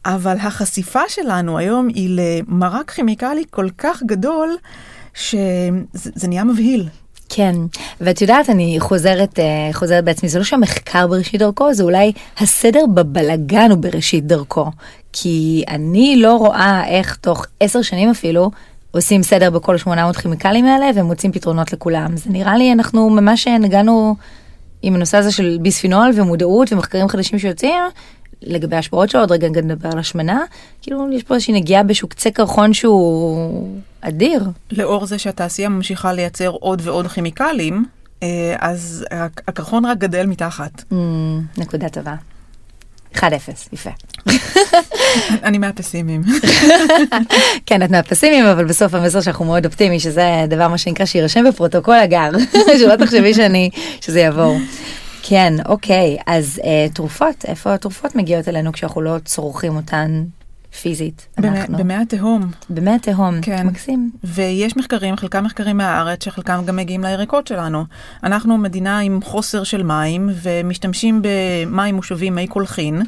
אבל 0.05 0.37
החשיפה 0.37 1.01
שלנו 1.07 1.57
היום 1.57 1.87
היא 1.87 2.19
למרק 2.21 2.91
כימיקלי 2.91 3.43
כל 3.49 3.69
כך 3.77 4.03
גדול, 4.03 4.55
שזה 5.13 5.71
זה 5.93 6.27
נהיה 6.27 6.43
מבהיל. 6.43 6.87
כן, 7.29 7.55
ואת 8.01 8.21
יודעת, 8.21 8.49
אני 8.49 8.75
חוזרת, 8.79 9.39
אה, 9.39 9.69
חוזרת 9.73 10.03
בעצמי, 10.03 10.29
זה 10.29 10.37
לא 10.39 10.43
שהמחקר 10.43 11.07
בראשית 11.07 11.39
דרכו, 11.39 11.73
זה 11.73 11.83
אולי 11.83 12.11
הסדר 12.37 12.85
בבלגן 12.93 13.71
הוא 13.71 13.77
בראשית 13.77 14.27
דרכו. 14.27 14.65
כי 15.13 15.63
אני 15.67 16.15
לא 16.17 16.35
רואה 16.35 16.87
איך 16.87 17.15
תוך 17.15 17.45
עשר 17.59 17.81
שנים 17.81 18.09
אפילו, 18.09 18.51
עושים 18.91 19.23
סדר 19.23 19.49
בכל 19.49 19.77
800 19.77 20.17
כימיקלים 20.17 20.65
האלה 20.65 20.85
ומוצאים 20.95 21.31
פתרונות 21.31 21.73
לכולם. 21.73 22.17
זה 22.17 22.29
נראה 22.29 22.57
לי, 22.57 22.73
אנחנו 22.73 23.09
ממש 23.09 23.47
נגענו 23.47 24.15
עם 24.81 24.95
הנושא 24.95 25.17
הזה 25.17 25.31
של 25.31 25.57
ביספינול 25.61 26.11
ומודעות 26.15 26.73
ומחקרים 26.73 27.07
חדשים 27.07 27.39
שיוצאים. 27.39 27.83
לגבי 28.41 28.75
ההשפעות 28.75 29.09
שלו, 29.09 29.21
עוד 29.21 29.31
רגע 29.31 29.61
נדבר 29.61 29.89
על 29.91 29.99
השמנה, 29.99 30.41
כאילו 30.81 31.11
יש 31.11 31.23
פה 31.23 31.33
איזושהי 31.33 31.53
נגיעה 31.53 31.83
באיזשהו 31.83 32.07
קצה 32.07 32.31
קרחון 32.31 32.73
שהוא 32.73 33.79
אדיר. 34.01 34.43
לאור 34.71 35.05
זה 35.05 35.19
שהתעשייה 35.19 35.69
ממשיכה 35.69 36.13
לייצר 36.13 36.49
עוד 36.49 36.81
ועוד 36.83 37.07
כימיקלים, 37.07 37.85
אה, 38.23 38.55
אז 38.59 39.05
הקרחון 39.47 39.85
רק 39.85 39.97
גדל 39.97 40.25
מתחת. 40.25 40.83
Mm, 40.91 40.95
נקודה 41.57 41.89
טובה. 41.89 42.15
1-0, 43.15 43.21
יפה. 43.73 43.89
אני 45.47 45.57
מהפסימים. 45.57 46.21
כן, 47.65 47.83
את 47.83 47.91
מהפסימיים, 47.91 48.45
אבל 48.45 48.65
בסוף 48.65 48.93
המסר 48.93 49.21
שאנחנו 49.21 49.45
מאוד 49.45 49.65
אופטימי, 49.65 49.99
שזה 49.99 50.45
דבר 50.47 50.67
מה 50.67 50.77
שנקרא 50.77 51.05
שיירשם 51.05 51.49
בפרוטוקול 51.49 51.95
הגר, 51.95 52.29
שלא 52.79 52.95
תחשבי 52.95 53.33
שאני, 53.33 53.69
שזה 54.01 54.19
יעבור. 54.19 54.57
כן, 55.23 55.53
אוקיי, 55.65 56.17
אז 56.27 56.61
אה, 56.63 56.87
תרופות, 56.93 57.45
איפה 57.47 57.73
התרופות 57.73 58.15
מגיעות 58.15 58.47
אלינו 58.47 58.71
כשאנחנו 58.71 59.01
לא 59.01 59.15
צורכים 59.25 59.75
אותן 59.75 60.23
פיזית? 60.81 61.27
אנחנו. 61.37 61.77
במי 61.77 61.93
התהום. 61.93 62.51
במי 62.69 62.91
התהום, 62.91 63.41
כן. 63.41 63.67
מקסים. 63.67 64.11
ויש 64.23 64.77
מחקרים, 64.77 65.17
חלקם 65.17 65.43
מחקרים 65.43 65.77
מהארץ, 65.77 66.23
שחלקם 66.25 66.61
גם 66.65 66.75
מגיעים 66.75 67.03
לירקות 67.03 67.47
שלנו. 67.47 67.83
אנחנו 68.23 68.57
מדינה 68.57 68.99
עם 68.99 69.19
חוסר 69.23 69.63
של 69.63 69.83
מים, 69.83 70.29
ומשתמשים 70.41 71.21
במים 71.23 71.95
מושבים, 71.95 72.35
מי 72.35 72.47
קולחין, 72.47 73.01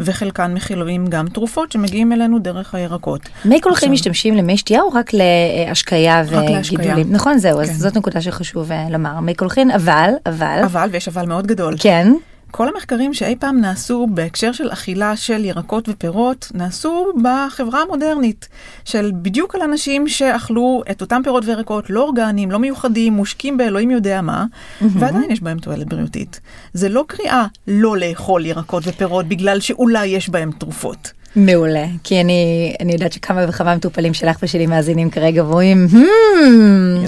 וחלקן 0.00 0.54
מכילים 0.54 1.06
גם 1.06 1.28
תרופות 1.28 1.72
שמגיעים 1.72 2.12
אלינו 2.12 2.38
דרך 2.38 2.74
הירקות. 2.74 3.20
מי 3.44 3.60
קולחים 3.60 3.72
עכשיו- 3.76 3.92
משתמשים 3.92 4.34
למי 4.36 4.56
שתייה 4.56 4.80
או 4.80 4.88
רק 4.92 5.10
להשקיה. 5.12 6.22
וגידולים? 6.22 7.06
נכון, 7.10 7.38
זהו, 7.38 7.60
אז 7.60 7.68
כן. 7.68 7.74
זאת 7.74 7.96
נקודה 7.96 8.20
שחשוב 8.20 8.72
אה, 8.72 8.90
לומר. 8.90 9.20
מי 9.20 9.34
קולחין, 9.34 9.70
אבל, 9.70 10.10
אבל, 10.26 10.60
אבל, 10.64 10.88
ויש 10.92 11.08
אבל 11.08 11.26
מאוד 11.26 11.46
גדול, 11.46 11.74
כן, 11.80 12.12
כל 12.52 12.68
המחקרים 12.68 13.14
שאי 13.14 13.36
פעם 13.36 13.60
נעשו 13.60 14.06
בהקשר 14.10 14.52
של 14.52 14.72
אכילה 14.72 15.16
של 15.16 15.44
ירקות 15.44 15.88
ופירות, 15.88 16.52
נעשו 16.54 17.06
בחברה 17.22 17.82
המודרנית, 17.82 18.48
של 18.84 19.12
בדיוק 19.22 19.54
על 19.54 19.62
אנשים 19.62 20.08
שאכלו 20.08 20.82
את 20.90 21.00
אותם 21.00 21.20
פירות 21.24 21.44
וירקות 21.44 21.90
לא 21.90 22.00
אורגניים, 22.00 22.50
לא 22.50 22.58
מיוחדים, 22.58 23.12
מושקים 23.12 23.56
באלוהים 23.56 23.90
יודע 23.90 24.20
מה, 24.20 24.44
ועדיין 24.80 25.30
יש 25.30 25.40
בהם 25.40 25.58
תועלת 25.58 25.86
בריאותית. 25.88 26.40
זה 26.72 26.88
לא 26.88 27.04
קריאה 27.08 27.46
לא 27.68 27.96
לאכול 27.96 28.46
ירקות 28.46 28.82
ופירות 28.86 29.26
בגלל 29.26 29.60
שאולי 29.60 30.06
יש 30.06 30.28
בהם 30.28 30.50
תרופות. 30.58 31.12
מעולה, 31.36 31.84
כי 32.04 32.20
אני, 32.20 32.34
אני 32.80 32.92
יודעת 32.92 33.12
שכמה 33.12 33.44
וכמה 33.48 33.74
מטופלים 33.76 34.14
שלך 34.14 34.36
ושלי 34.42 34.66
מאזינים 34.66 35.10
כרגע 35.10 35.44
ואומרים, 35.44 35.86
"Hmm, 35.90 35.96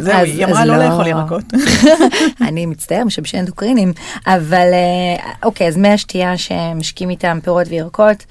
זהו, 0.03 0.13
אז- 0.15 0.29
היא 0.29 0.45
אז 0.47 0.51
אמרה 0.51 0.65
לא 0.65 0.77
לאכול 0.77 1.07
ירקות. 1.07 1.45
אני 2.49 2.67
מצטער, 2.67 3.05
משבשי 3.05 3.39
אנדוקרינים, 3.39 3.93
אבל 4.27 4.69
אה, 4.73 5.17
אוקיי, 5.43 5.69
אז 5.69 5.77
מי 5.77 5.89
השתייה 5.89 6.39
שמשקים 6.39 7.11
איתם 7.11 7.39
פירות 7.45 7.67
וירקות, 7.71 8.25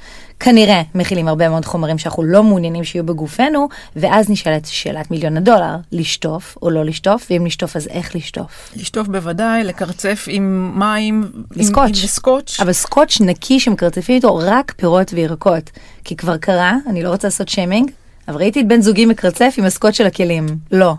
כנראה 0.44 0.82
מכילים 0.96 1.28
הרבה 1.28 1.50
מאוד 1.50 1.66
חומרים 1.66 1.98
שאנחנו 1.98 2.24
לא 2.24 2.44
מעוניינים 2.44 2.84
שיהיו 2.84 3.04
בגופנו, 3.06 3.68
ואז 3.96 4.30
נשאלת 4.30 4.66
שאלת 4.66 5.12
מיליון 5.12 5.38
הדולר, 5.38 5.76
לשטוף 5.92 6.58
או 6.62 6.70
לא 6.70 6.86
לשטוף, 6.86 7.28
ואם 7.32 7.46
לשטוף 7.46 7.76
אז 7.76 7.88
איך 7.88 8.16
לשטוף. 8.16 8.72
לשטוף 8.76 9.08
בוודאי, 9.08 9.64
לקרצף 9.64 10.26
עם 10.28 10.74
מים. 10.80 11.32
עם- 11.34 11.44
וסקוץ'. 11.52 11.84
עם- 11.88 12.06
וסקוץ'. 12.06 12.58
אבל 12.60 12.74
סקוץ' 12.74 13.22
נקי 13.22 13.60
שמקרצפים 13.60 14.16
איתו 14.16 14.36
רק 14.36 14.74
פירות 14.78 15.14
וירקות. 15.14 15.70
כי 16.04 16.16
כבר 16.16 16.38
קרה, 16.38 16.74
אני 16.88 17.04
לא 17.04 17.10
רוצה 17.10 17.28
לעשות 17.28 17.50
שיימינג, 17.50 17.92
אבל 18.28 18.38
ראיתי 18.38 18.62
את 18.62 18.68
בן 18.68 18.82
זוגי 18.82 19.06
מקרצף 19.06 19.56
עם 19.58 19.66
הסקוץ' 19.66 19.96
של 19.96 20.06
הכלים. 20.06 20.46
לא. 20.72 20.94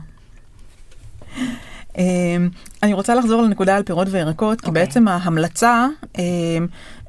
אמ, 1.98 2.48
אני 2.82 2.92
רוצה 2.94 3.14
לחזור 3.14 3.42
לנקודה 3.42 3.76
על 3.76 3.82
פירות 3.82 4.08
וירקות, 4.10 4.60
כי 4.60 4.66
אוקיי. 4.66 4.84
בעצם 4.86 5.08
ההמלצה, 5.08 5.86
אמ, 6.18 6.22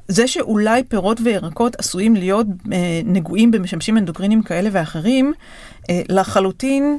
זה 0.08 0.26
שאולי 0.26 0.84
פירות 0.84 1.20
וירקות 1.24 1.76
עשויים 1.76 2.16
להיות 2.16 2.46
אה, 2.72 3.00
נגועים 3.04 3.50
במשמשים 3.50 3.98
אנדוקרינים 3.98 4.42
כאלה 4.42 4.68
ואחרים, 4.72 5.32
אה, 5.90 6.02
לחלוטין 6.08 6.98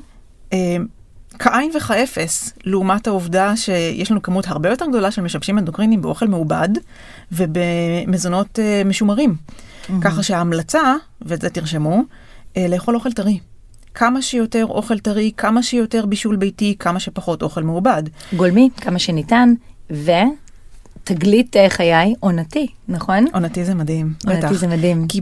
אה, 0.54 0.78
כאין 1.40 1.72
וכאפס, 1.78 2.54
לעומת 2.64 3.08
העובדה 3.08 3.58
שיש 3.58 4.12
לנו 4.12 4.22
כמות 4.22 4.48
הרבה 4.48 4.70
יותר 4.70 4.86
גדולה 4.86 5.12
של 5.12 5.22
משבשים 5.22 5.58
אנדוקרינים 5.60 6.02
באוכל 6.02 6.28
מעובד 6.28 6.70
ובמזונות 7.32 8.60
אה, 8.60 8.82
משומרים. 8.86 9.36
ככה 10.02 10.24
שההמלצה, 10.24 10.96
ואת 11.22 11.42
זה 11.42 11.50
תרשמו, 11.50 12.04
אה, 12.58 12.68
לאכול 12.68 12.96
אוכל 12.96 13.12
טרי. 13.12 13.40
כמה 13.94 14.22
שיותר 14.22 14.66
אוכל 14.66 15.00
טרי, 15.00 15.32
כמה 15.38 15.64
שיותר 15.64 16.06
בישול 16.06 16.36
ביתי, 16.36 16.76
כמה 16.80 17.00
שפחות 17.00 17.42
אוכל 17.42 17.64
מעובד. 17.64 18.04
גולמי, 18.36 18.70
כמה 18.82 19.00
שניתן, 19.00 19.54
ותגלית 19.90 20.47
אה, 21.56 21.70
חיי 21.70 22.14
עונתי, 22.20 22.68
נכון? 22.88 23.26
עונתי 23.34 23.66
זה 23.66 23.76
מדהים, 23.76 24.14
עונתי 24.26 24.46
בטח. 24.46 24.52
זה 24.52 24.68
מדהים. 24.68 25.08
כי 25.08 25.22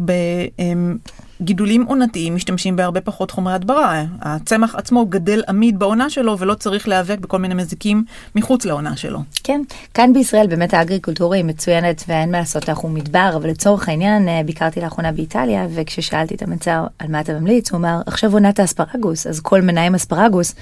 בגידולים 1.42 1.86
עונתיים 1.86 2.36
משתמשים 2.36 2.76
בהרבה 2.76 3.02
פחות 3.02 3.32
חומרי 3.32 3.54
הדברה. 3.54 4.04
הצמח 4.22 4.76
עצמו 4.76 5.06
גדל 5.06 5.44
עמיד 5.48 5.80
בעונה 5.80 6.10
שלו 6.10 6.40
ולא 6.40 6.54
צריך 6.54 6.88
להיאבק 6.88 7.20
בכל 7.20 7.38
מיני 7.38 7.54
מזיקים 7.54 8.04
מחוץ 8.36 8.66
לעונה 8.66 8.98
שלו. 8.98 9.20
כן, 9.44 9.62
כאן 9.94 10.14
בישראל 10.14 10.48
באמת 10.48 10.74
האגריקולטורה 10.74 11.38
היא 11.38 11.46
מצוינת 11.46 12.04
ואין 12.08 12.32
מה 12.32 12.40
לעשות, 12.40 12.70
אנחנו 12.70 12.90
מדבר, 12.90 13.32
אבל 13.36 13.50
לצורך 13.50 13.90
העניין 13.90 14.30
אה, 14.30 14.42
ביקרתי 14.46 14.82
לאחרונה 14.82 15.12
באיטליה, 15.12 15.68
וכששאלתי 15.76 16.36
את 16.36 16.42
המלצר 16.42 16.86
על 17.00 17.08
מה 17.08 17.20
אתה 17.20 17.34
ממליץ, 17.34 17.72
הוא 17.72 17.78
אמר, 17.78 18.02
עכשיו 18.06 18.34
עונת 18.34 18.60
האספרגוס, 18.60 19.28
אז 19.28 19.40
כל 19.40 19.62
מנה 19.62 19.86
עם 19.86 19.96
אספרגוס. 19.96 20.56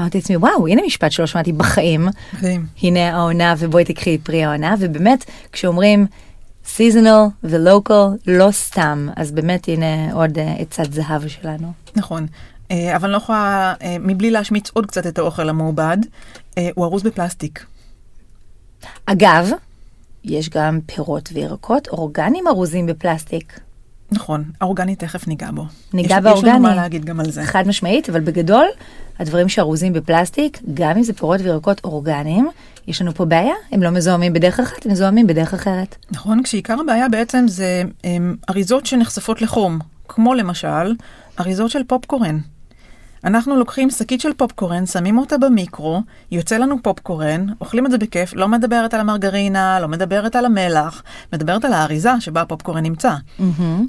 אמרתי 0.00 0.18
לעצמי, 0.18 0.36
וואו, 0.36 0.66
הנה 0.68 0.82
משפט 0.86 1.12
שלא 1.12 1.26
שמעתי 1.26 1.52
בחיים, 1.52 2.08
מדהים. 2.38 2.66
הנה 2.82 3.16
העונה 3.16 3.54
ובואי 3.58 3.84
תקחי 3.84 4.18
פרי 4.18 4.44
העונה, 4.44 4.74
ובאמת, 4.78 5.24
כשאומרים 5.52 6.06
סיזונל 6.66 7.26
ולוקל, 7.44 8.04
לא 8.26 8.50
סתם, 8.50 9.08
אז 9.16 9.32
באמת 9.32 9.68
הנה 9.68 10.12
עוד 10.12 10.38
אה, 10.38 10.54
עצת 10.58 10.92
זהב 10.92 11.28
שלנו. 11.28 11.72
נכון. 11.96 12.26
אה, 12.70 12.96
אבל 12.96 13.04
אני 13.04 13.12
לא 13.12 13.16
יכולה, 13.16 13.74
אה, 13.82 13.96
מבלי 14.00 14.30
להשמיץ 14.30 14.70
עוד 14.70 14.86
קצת 14.86 15.06
את 15.06 15.18
האוכל 15.18 15.48
המעובד, 15.48 15.98
אה, 16.58 16.68
הוא 16.74 16.84
ארוז 16.84 17.02
בפלסטיק. 17.02 17.66
אגב, 19.06 19.50
יש 20.24 20.48
גם 20.48 20.80
פירות 20.86 21.28
וירקות 21.32 21.88
אורגניים 21.88 22.48
ארוזים 22.48 22.86
בפלסטיק. 22.86 23.60
נכון, 24.12 24.44
האורגני 24.60 24.96
תכף 24.96 25.28
ניגע 25.28 25.50
בו. 25.50 25.64
ניגע 25.92 26.08
יש, 26.08 26.18
יש 26.18 26.24
באורגני. 26.24 26.50
לנו 26.50 26.62
מה 26.62 26.74
להגיד 26.74 27.04
גם 27.04 27.20
על 27.20 27.30
זה. 27.30 27.44
חד 27.44 27.68
משמעית, 27.68 28.10
אבל 28.10 28.20
בגדול, 28.20 28.66
הדברים 29.18 29.48
שארוזים 29.48 29.92
בפלסטיק, 29.92 30.60
גם 30.74 30.96
אם 30.96 31.02
זה 31.02 31.12
פירות 31.12 31.40
וירקות 31.40 31.80
אורגניים, 31.84 32.48
יש 32.86 33.02
לנו 33.02 33.14
פה 33.14 33.24
בעיה, 33.24 33.54
הם 33.72 33.82
לא 33.82 33.90
מזוהמים 33.90 34.32
בדרך 34.32 34.60
אחת, 34.60 34.86
הם 34.86 34.92
מזוהמים 34.92 35.26
בדרך 35.26 35.54
אחרת. 35.54 35.96
נכון, 36.10 36.42
כשעיקר 36.42 36.76
הבעיה 36.80 37.08
בעצם 37.08 37.44
זה 37.48 37.82
הם, 38.04 38.36
אריזות 38.50 38.86
שנחשפות 38.86 39.42
לחום, 39.42 39.78
כמו 40.08 40.34
למשל 40.34 40.94
אריזות 41.40 41.70
של 41.70 41.84
פופקורן. 41.86 42.38
אנחנו 43.24 43.56
לוקחים 43.56 43.90
שקית 43.90 44.20
של 44.20 44.32
פופקורן, 44.32 44.86
שמים 44.86 45.18
אותה 45.18 45.38
במיקרו, 45.38 46.00
יוצא 46.30 46.56
לנו 46.56 46.82
פופקורן, 46.82 47.46
אוכלים 47.60 47.86
את 47.86 47.90
זה 47.90 47.98
בכיף, 47.98 48.34
לא 48.34 48.48
מדברת 48.48 48.94
על 48.94 49.00
המרגרינה, 49.00 49.80
לא 49.80 49.88
מדברת 49.88 50.36
על 50.36 50.44
המלח, 50.44 51.02
מדברת 51.32 51.64
על 51.64 51.72
האריזה 51.72 52.10
שבה 52.20 52.40
הפופקורן 52.40 52.82
נמצא. 52.82 53.14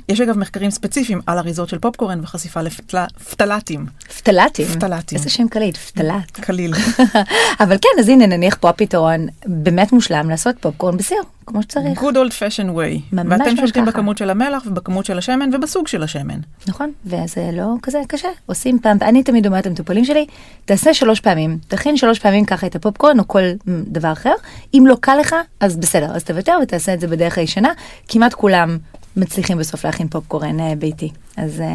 יש 0.09 0.21
אגב 0.21 0.37
מחקרים 0.37 0.71
ספציפיים 0.71 1.21
על 1.25 1.37
אריזות 1.37 1.69
של 1.69 1.79
פופקורן 1.79 2.19
וחשיפה 2.23 2.61
לפתלטים. 2.61 3.85
פתלטים. 4.17 4.65
פתלטים. 4.65 5.17
איזה 5.17 5.29
שם 5.29 5.47
קליט, 5.47 5.77
פתלט. 5.77 6.31
קליל. 6.31 6.73
אבל 7.63 7.77
כן, 7.81 7.99
אז 7.99 8.09
הנה, 8.09 8.25
נניח 8.27 8.55
פה 8.59 8.69
הפתרון 8.69 9.27
באמת 9.45 9.91
מושלם 9.91 10.29
לעשות 10.29 10.55
פופקורן 10.59 10.97
בסיר, 10.97 11.17
כמו 11.45 11.61
שצריך. 11.61 11.99
Good 11.99 12.15
old 12.15 12.31
fashion 12.31 12.69
way. 12.69 13.15
ממש 13.15 13.25
ואתם 13.29 13.49
ממש 13.49 13.59
שולטים 13.59 13.83
ככה. 13.83 13.91
בכמות 13.91 14.17
של 14.17 14.29
המלח 14.29 14.63
ובכמות 14.65 15.05
של 15.05 15.17
השמן 15.17 15.49
ובסוג 15.53 15.87
של 15.87 16.03
השמן. 16.03 16.39
נכון, 16.67 16.91
וזה 17.05 17.49
לא 17.53 17.65
כזה 17.81 18.01
קשה, 18.07 18.27
עושים 18.45 18.79
פעם, 18.79 18.97
אני 19.01 19.23
תמיד 19.25 19.45
אומרת 19.45 19.65
למטופלים 19.65 20.05
שלי, 20.05 20.25
תעשה 20.65 20.93
שלוש 20.93 21.19
פעמים, 21.19 21.57
תכין 21.67 21.97
שלוש 21.97 22.19
פעמים 22.19 22.45
ככה 22.45 22.67
את 22.67 22.75
הפופקורן 22.75 23.19
או 23.19 23.27
כל 23.27 23.41
דבר 23.67 24.11
אחר, 24.11 24.33
אם 24.73 24.83
לא 24.87 24.97
קל 25.01 25.15
לך, 25.19 25.35
אז 25.59 25.77
בסדר, 25.77 26.15
אז 26.15 26.23
תוותר 26.23 26.57
ותעשה 26.63 26.93
את 26.93 26.99
זה 26.99 27.07
בדרך 27.07 27.37
הישנה, 27.37 27.71
כמעט 28.07 28.33
כולם 28.33 28.77
מצליחים 29.17 29.57
בסוף 29.57 29.85
להכין 29.85 30.07
פופקורן 30.07 30.59
אה, 30.59 30.73
ביתי, 30.75 31.11
אז 31.37 31.61
אה, 31.61 31.67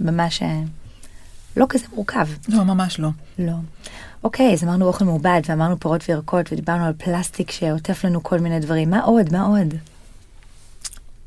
ממש 0.00 0.42
אה, 0.42 0.60
לא 1.56 1.66
כזה 1.68 1.84
מורכב, 1.94 2.26
לא, 2.48 2.64
ממש 2.64 3.00
לא. 3.00 3.08
לא. 3.38 3.52
אוקיי, 4.24 4.52
אז 4.52 4.64
אמרנו 4.64 4.86
אוכל 4.86 5.04
מעובד 5.04 5.40
ואמרנו 5.48 5.80
פירות 5.80 6.04
וירקות 6.08 6.52
ודיברנו 6.52 6.84
על 6.84 6.92
פלסטיק 6.98 7.50
שעוטף 7.50 8.04
לנו 8.04 8.22
כל 8.22 8.38
מיני 8.38 8.60
דברים, 8.60 8.90
מה 8.90 9.00
עוד, 9.00 9.32
מה 9.32 9.46
עוד? 9.46 9.74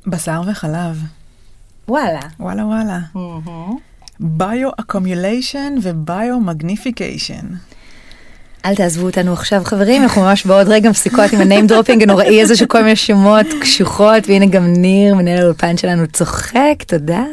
בשר 0.08 0.42
וחלב. 0.48 1.04
וואלה. 1.88 2.20
וואלה 2.40 2.66
וואלה. 2.66 3.00
ביו-אקומוליישן 4.20 5.76
וביו-מגניפיקיישן. 5.82 7.46
אל 8.66 8.76
תעזבו 8.76 9.06
אותנו 9.06 9.34
עכשיו 9.34 9.62
חברים, 9.66 10.04
אנחנו 10.04 10.22
ממש 10.22 10.46
בעוד 10.46 10.68
רגע 10.68 10.90
מפסיקות 10.90 11.34
עם 11.34 11.42
ה 11.42 11.47
name 11.47 11.68
dropping 11.68 12.04
הנוראי 12.04 12.42
הזה 12.42 12.56
של 12.56 12.66
כל 12.66 12.82
מיני 12.82 12.96
שמות 12.96 13.46
קשוחות, 13.62 14.28
והנה 14.28 14.46
גם 14.46 14.74
ניר, 14.74 15.16
מנהל 15.16 15.42
האולפן 15.42 15.78
שלנו, 15.78 16.08
צוחק, 16.08 16.84
תודה. 16.88 17.24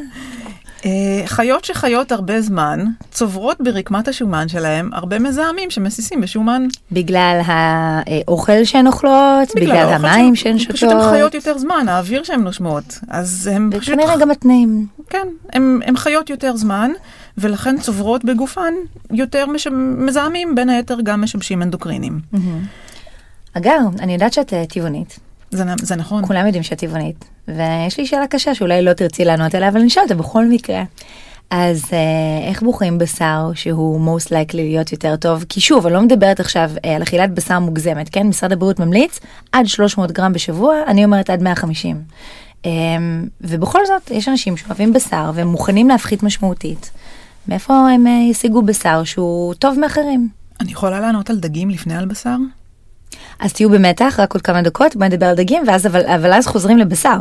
אה, 0.84 1.26
חיות 1.26 1.64
שחיות 1.64 2.12
הרבה 2.12 2.40
זמן 2.40 2.84
צוברות 3.10 3.56
ברקמת 3.60 4.08
השומן 4.08 4.48
שלהם 4.48 4.90
הרבה 4.92 5.18
מזהמים 5.18 5.70
שמסיסים 5.70 6.20
בשומן. 6.20 6.66
בגלל 6.92 7.40
האוכל 7.44 8.64
שהן 8.64 8.86
אוכלות, 8.86 9.48
בגלל 9.56 9.76
האוכל 9.76 10.06
המים 10.06 10.36
שהן 10.36 10.58
פשוט 10.58 10.70
הן 10.70 10.76
שותות, 10.76 11.10
חיות 11.10 11.34
יותר 11.34 11.58
זמן, 11.58 11.86
האוויר 11.88 12.22
שהן 12.22 12.40
נושמות. 12.40 12.98
אז 13.08 13.50
הם 13.52 13.70
פשוט, 13.78 13.94
וכנראה 13.94 14.18
גם 14.18 14.30
התנאים. 14.30 14.86
כן, 15.10 15.28
הם 15.52 15.96
חיות 15.96 16.30
יותר 16.30 16.56
זמן, 16.56 16.90
ולכן 17.38 17.78
צוברות 17.78 18.24
בגופן 18.24 18.74
יותר 19.10 19.46
מש... 19.46 19.66
מזהמים, 19.98 20.54
בין 20.54 20.68
היתר 20.68 21.00
גם 21.02 21.22
משבשים 21.22 21.62
אנדוקרינים. 21.62 22.20
אגב, 23.52 24.00
אני 24.00 24.12
יודעת 24.14 24.32
שאת 24.32 24.52
אה, 24.52 24.66
טבעונית, 24.66 25.18
זה, 25.56 25.64
זה 25.82 25.96
נכון. 25.96 26.26
כולם 26.26 26.46
יודעים 26.46 26.62
שאת 26.62 26.78
טבעונית, 26.78 27.24
ויש 27.48 27.98
לי 27.98 28.06
שאלה 28.06 28.26
קשה 28.26 28.54
שאולי 28.54 28.82
לא 28.82 28.92
תרצי 28.92 29.24
לענות 29.24 29.54
עליה, 29.54 29.68
אבל 29.68 29.78
אני 29.78 29.88
אשאל 29.88 30.02
אותה 30.02 30.14
בכל 30.14 30.46
מקרה. 30.46 30.82
אז 31.50 31.84
אה, 31.92 32.48
איך 32.48 32.62
בוחרים 32.62 32.98
בשר 32.98 33.50
שהוא 33.54 34.16
most 34.18 34.26
likely 34.26 34.54
להיות 34.54 34.92
יותר 34.92 35.16
טוב? 35.16 35.44
כי 35.48 35.60
שוב, 35.60 35.86
אני 35.86 35.94
לא 35.94 36.02
מדברת 36.02 36.40
עכשיו 36.40 36.70
אה, 36.84 36.96
על 36.96 37.02
אכילת 37.02 37.34
בשר 37.34 37.58
מוגזמת, 37.58 38.08
כן? 38.08 38.26
משרד 38.26 38.52
הבריאות 38.52 38.78
ממליץ 38.78 39.20
עד 39.52 39.66
300 39.66 40.12
גרם 40.12 40.32
בשבוע, 40.32 40.74
אני 40.86 41.04
אומרת 41.04 41.30
עד 41.30 41.42
150. 41.42 42.02
אה, 42.66 42.70
ובכל 43.40 43.86
זאת, 43.86 44.10
יש 44.10 44.28
אנשים 44.28 44.56
שאוהבים 44.56 44.92
בשר 44.92 45.30
והם 45.34 45.48
מוכנים 45.48 45.88
להפחית 45.88 46.22
משמעותית. 46.22 46.90
מאיפה 47.48 47.74
הם 47.74 48.06
אה, 48.06 48.12
ישיגו 48.30 48.62
בשר 48.62 49.04
שהוא 49.04 49.54
טוב 49.54 49.78
מאחרים? 49.78 50.28
אני 50.60 50.72
יכולה 50.72 51.00
לענות 51.00 51.30
על 51.30 51.36
דגים 51.36 51.70
לפני 51.70 51.96
על 51.96 52.06
בשר? 52.06 52.36
אז 53.38 53.52
תהיו 53.52 53.70
במתח, 53.70 54.16
רק 54.18 54.32
עוד 54.32 54.42
כמה 54.42 54.62
דקות, 54.62 54.96
בואי 54.96 55.08
נדבר 55.08 55.26
על 55.26 55.36
דגים, 55.36 55.62
ואז, 55.66 55.86
אבל, 55.86 56.06
אבל 56.06 56.32
אז 56.32 56.46
חוזרים 56.46 56.78
לבשר. 56.78 57.18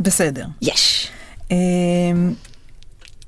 בסדר. 0.00 0.44
יש. 0.62 1.10
אמ, 1.50 1.56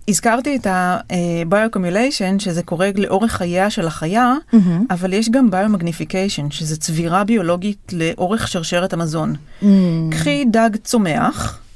הזכרתי 0.08 0.56
את 0.56 0.66
ה-bioaccumulation, 0.66 2.38
שזה 2.38 2.62
קורה 2.62 2.90
לאורך 2.96 3.32
חייה 3.32 3.70
של 3.70 3.86
החיה, 3.86 4.34
מהמם. 4.52 4.86
אבל 4.90 5.12
יש 5.12 5.28
גם 5.28 5.48
biomagnification, 5.52 6.50
שזה 6.50 6.76
צבירה 6.76 7.24
ביולוגית 7.24 7.92
לאורך 7.92 8.48
שרשרת 8.48 8.92
המזון. 8.92 9.34
Mm. 9.62 9.66
קחי 10.10 10.44
דג 10.50 10.70
צומח, 10.84 11.54
אה, 11.54 11.69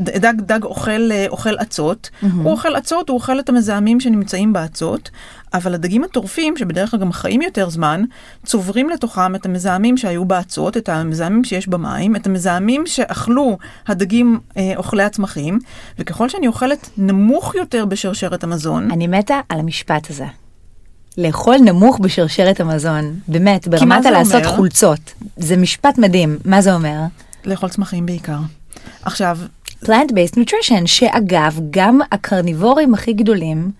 דג, 0.00 0.34
דג 0.38 0.64
אוכל, 0.64 1.12
אה, 1.12 1.26
אוכל 1.28 1.54
אצות, 1.62 2.10
הוא 2.20 2.52
אוכל 2.52 2.78
אצות, 2.78 3.08
הוא 3.08 3.14
אוכל 3.14 3.40
את 3.40 3.48
המזהמים 3.48 4.00
שנמצאים 4.00 4.52
באצות, 4.52 5.10
אבל 5.54 5.74
הדגים 5.74 6.04
הטורפים, 6.04 6.56
שבדרך 6.56 6.90
כלל 6.90 7.00
גם 7.00 7.12
חיים 7.12 7.42
יותר 7.42 7.70
זמן, 7.70 8.02
צוברים 8.46 8.88
לתוכם 8.88 9.34
את 9.34 9.46
המזהמים 9.46 9.96
שהיו 9.96 10.24
באצות, 10.24 10.76
את 10.76 10.88
המזהמים 10.88 11.44
שיש 11.44 11.68
במים, 11.68 12.16
את 12.16 12.26
המזהמים 12.26 12.86
שאכלו 12.86 13.58
הדגים 13.86 14.40
אה, 14.56 14.72
אוכלי 14.76 15.02
הצמחים, 15.02 15.58
וככל 15.98 16.28
שאני 16.28 16.46
אוכלת 16.46 16.90
נמוך 16.98 17.54
יותר 17.54 17.84
בשרשרת 17.84 18.44
המזון, 18.44 18.90
אני 18.90 19.06
מתה 19.06 19.40
על 19.48 19.60
המשפט 19.60 20.10
הזה. 20.10 20.26
לאכול 21.18 21.56
נמוך 21.56 21.98
בשרשרת 21.98 22.60
המזון, 22.60 23.14
באמת, 23.28 23.68
ברמת 23.68 24.06
הלעשות? 24.06 24.46
חולצות. 24.46 25.12
זה 25.36 25.56
משפט 25.56 25.98
מדהים, 25.98 26.38
מה 26.44 26.62
זה 26.62 26.74
אומר? 26.74 26.98
לאכול 27.44 27.68
צמחים 27.68 28.06
בעיקר. 28.06 28.38
עכשיו, 29.02 29.38
Plant-based 29.84 30.36
nutrition, 30.36 30.86
שאגב, 30.86 31.60
גם 31.70 32.00
הקרניבורים 32.12 32.94
הכי 32.94 33.12
גדולים, 33.12 33.70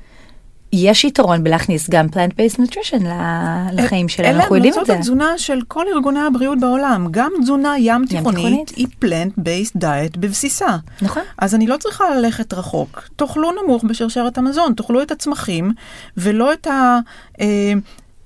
יש 0.72 1.04
יתרון 1.04 1.44
בלהכניס 1.44 1.90
גם 1.90 2.06
Plant-based 2.06 2.56
nutrition 2.58 3.02
ל- 3.04 3.66
לחיים 3.72 4.08
שלהם, 4.08 4.36
אנחנו 4.36 4.54
יודעים 4.56 4.72
את 4.72 4.78
אלה 4.78 4.84
זה. 4.86 4.92
המלצות 4.92 5.00
התזונה 5.00 5.38
של 5.38 5.58
כל 5.68 5.84
ארגוני 5.94 6.20
הבריאות 6.20 6.60
בעולם. 6.60 7.06
גם 7.10 7.30
תזונה 7.42 7.74
ים 7.78 8.04
תיכונית. 8.08 8.36
תיכונית 8.36 8.70
היא 8.76 8.86
plant-based 9.04 9.76
diet 9.80 10.18
בבסיסה. 10.18 10.76
נכון. 11.02 11.22
אז 11.38 11.54
אני 11.54 11.66
לא 11.66 11.76
צריכה 11.76 12.04
ללכת 12.16 12.52
רחוק. 12.54 13.08
תאכלו 13.16 13.50
נמוך 13.62 13.84
בשרשרת 13.84 14.38
המזון, 14.38 14.72
תאכלו 14.76 15.02
את 15.02 15.10
הצמחים, 15.10 15.72
ולא 16.16 16.52
את 16.52 16.66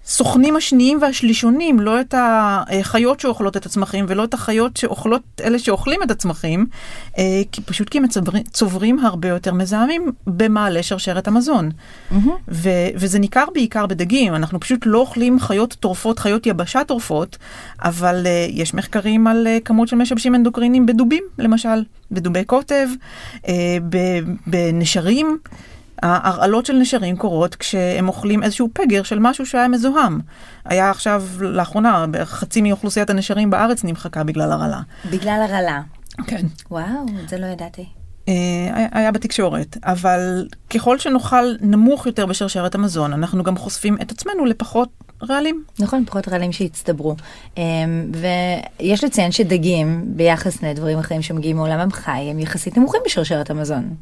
הסוכנים 0.07 0.57
השניים 0.57 0.99
והשלישונים, 1.03 1.81
לא 1.81 2.01
את 2.01 2.15
החיות 2.19 3.21
שאוכלות 3.21 3.57
את 3.57 3.67
הצמחים 3.67 4.05
ולא 4.09 4.25
את 4.25 4.35
החיות 4.35 4.77
שאוכלות, 4.77 5.23
אלה 5.45 5.59
שאוכלים 5.59 6.03
את 6.03 6.11
הצמחים, 6.11 6.67
אה, 7.19 7.43
כי 7.53 7.63
פשוט 7.63 7.89
כי 7.89 7.99
הם 7.99 8.07
צוברים, 8.09 8.43
צוברים 8.43 8.99
הרבה 8.99 9.29
יותר 9.29 9.55
מזהמים 9.55 10.13
במעלה 10.27 10.83
שרשרת 10.83 11.29
המזון. 11.29 11.71
Mm-hmm. 11.71 12.15
ו- 12.49 12.89
וזה 12.95 13.19
ניכר 13.19 13.45
בעיקר 13.55 13.87
בדגים, 13.87 14.35
אנחנו 14.35 14.61
פשוט 14.61 14.81
לא 14.87 14.99
אוכלים 14.99 15.41
חיות 15.41 15.77
טורפות, 15.81 16.19
חיות 16.19 16.47
יבשה 16.47 16.85
טורפות, 16.85 17.39
אבל 17.83 18.27
uh, 18.27 18.53
יש 18.53 18.75
מחקרים 18.75 19.27
על 19.27 19.47
uh, 19.47 19.65
כמות 19.65 19.89
של 19.89 19.97
משבשים 19.97 20.35
אנדוקרינים 20.35 20.87
בדובים, 20.87 21.25
למשל, 21.39 21.85
בדובי 22.11 22.45
קוטב, 22.45 22.89
uh, 23.37 23.49
בנשרים. 24.47 25.39
ההרעלות 26.03 26.67
של 26.67 26.73
נשרים 26.73 27.17
קורות 27.17 27.55
כשהם 27.55 28.09
אוכלים 28.09 28.43
איזשהו 28.43 28.69
פגר 28.73 29.03
של 29.03 29.19
משהו 29.19 29.47
שהיה 29.47 29.69
מזוהם. 29.69 30.21
היה 30.65 30.91
עכשיו, 30.91 31.25
לאחרונה, 31.41 32.07
בערך 32.07 32.31
חצי 32.31 32.63
מאוכלוסיית 32.63 33.11
הנשרים 33.11 33.51
בארץ 33.51 33.85
נמחקה 33.85 34.25
בגלל 34.25 34.53
הרעלה. 34.53 34.81
בגלל 35.11 35.47
הרעלה. 35.49 35.81
כן. 36.27 36.47
וואו, 36.71 37.07
את 37.25 37.29
זה 37.29 37.39
לא 37.39 37.47
ידעתי. 37.47 37.87
אה, 38.29 38.87
היה 38.93 39.13
בתקשורת, 39.13 39.77
אבל 39.85 40.49
ככל 40.71 40.99
שנאכל 40.99 41.55
נמוך 41.61 42.07
יותר 42.07 42.27
בשרשרת 42.27 42.75
המזון, 42.75 43.13
אנחנו 43.13 43.43
גם 43.43 43.57
חושפים 43.57 43.97
את 44.03 44.13
עצמנו 44.13 44.45
לפחות 44.45 44.89
רעלים. 45.23 45.65
נכון, 45.79 46.05
פחות 46.05 46.29
רעלים 46.29 46.53
שהצטברו. 46.53 47.17
אמ, 47.57 48.11
ויש 48.81 49.05
לציין 49.05 49.33
שדגים, 49.33 50.05
ביחס 50.07 50.63
לדברים 50.63 50.99
אחרים 50.99 51.23
שמגיעים 51.23 51.57
מעולם 51.57 51.89
החי, 51.89 52.29
הם 52.31 52.39
יחסית 52.39 52.79
נמוכים 52.79 53.01
בשרשרת 53.07 53.51
המזון. 53.51 53.95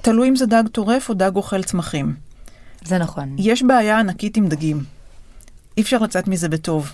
תלוי 0.00 0.28
אם 0.28 0.36
זה 0.36 0.46
דג 0.46 0.62
טורף 0.72 1.08
או 1.08 1.14
דג 1.14 1.36
אוכל 1.36 1.62
צמחים. 1.62 2.14
זה 2.84 2.98
נכון. 2.98 3.36
יש 3.38 3.62
בעיה 3.62 3.98
ענקית 3.98 4.36
עם 4.36 4.48
דגים. 4.48 4.84
אי 5.76 5.82
אפשר 5.82 5.98
לצאת 5.98 6.28
מזה 6.28 6.48
בטוב. 6.48 6.92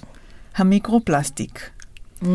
המיקרו-פלסטיק. 0.56 1.70
Mm. 2.22 2.26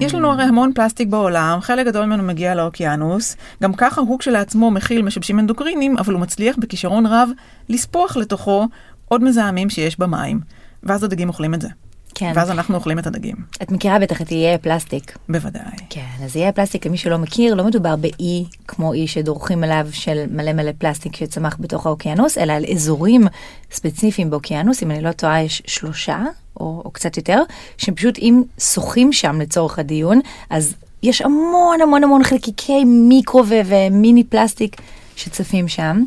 יש 0.00 0.14
לנו 0.14 0.30
הרי 0.30 0.44
המון 0.44 0.72
פלסטיק 0.74 1.08
בעולם, 1.08 1.58
חלק 1.60 1.86
גדול 1.86 2.04
ממנו 2.04 2.22
מגיע 2.22 2.54
לאוקיינוס, 2.54 3.36
גם 3.62 3.74
ככה 3.74 4.00
הוא 4.00 4.18
כשלעצמו 4.18 4.70
מכיל 4.70 5.02
משבשים 5.02 5.38
אנדוקרינים, 5.38 5.98
אבל 5.98 6.12
הוא 6.12 6.20
מצליח 6.20 6.56
בכישרון 6.58 7.06
רב 7.06 7.30
לספוח 7.68 8.16
לתוכו 8.16 8.68
עוד 9.08 9.24
מזהמים 9.24 9.70
שיש 9.70 9.98
במים, 9.98 10.40
ואז 10.82 11.04
הדגים 11.04 11.28
אוכלים 11.28 11.54
את 11.54 11.60
זה. 11.60 11.68
כן. 12.14 12.32
ואז 12.34 12.50
אנחנו 12.50 12.74
אוכלים 12.74 12.98
את 12.98 13.06
הדגים. 13.06 13.36
את 13.62 13.72
מכירה 13.72 13.98
בטח 13.98 14.22
את 14.22 14.30
איי 14.30 14.58
פלסטיק. 14.58 15.18
בוודאי. 15.28 15.62
כן, 15.90 16.24
אז 16.24 16.36
איי 16.36 16.52
פלסטיק, 16.52 16.86
למי 16.86 16.96
שלא 16.96 17.18
מכיר, 17.18 17.54
לא 17.54 17.64
מדובר 17.64 17.96
באי 17.96 18.44
כמו 18.68 18.92
אי 18.92 19.06
שדורכים 19.06 19.64
עליו 19.64 19.86
של 19.92 20.24
מלא 20.30 20.52
מלא 20.52 20.70
פלסטיק 20.78 21.16
שצמח 21.16 21.56
בתוך 21.60 21.86
האוקיינוס, 21.86 22.38
אלא 22.38 22.52
על 22.52 22.64
אזורים 22.72 23.26
ספציפיים 23.72 24.30
באוקיינוס, 24.30 24.82
אם 24.82 24.90
אני 24.90 25.00
לא 25.00 25.12
טועה, 25.12 25.42
יש 25.42 25.62
שלושה 25.66 26.22
או, 26.60 26.82
או 26.84 26.90
קצת 26.90 27.16
יותר, 27.16 27.42
שפשוט 27.78 28.18
אם 28.18 28.42
שוחים 28.58 29.12
שם 29.12 29.40
לצורך 29.40 29.78
הדיון, 29.78 30.20
אז 30.50 30.74
יש 31.02 31.22
המון 31.22 31.80
המון 31.80 32.04
המון 32.04 32.24
חלקיקי 32.24 32.84
מיקרו 32.84 33.44
ומיני 33.66 34.24
פלסטיק 34.24 34.76
שצפים 35.16 35.68
שם. 35.68 36.02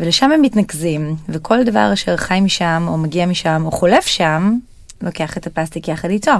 ולשם 0.00 0.32
הם 0.32 0.42
מתנקזים, 0.42 1.16
וכל 1.28 1.64
דבר 1.64 1.90
אשר 1.92 2.16
חי 2.16 2.40
משם, 2.40 2.84
או 2.88 2.98
מגיע 2.98 3.26
משם, 3.26 3.62
או 3.66 3.70
חולף 3.70 4.06
שם, 4.06 4.58
לוקח 5.02 5.36
את 5.36 5.46
הפלסטיק 5.46 5.88
יחד 5.88 6.10
איתו. 6.10 6.32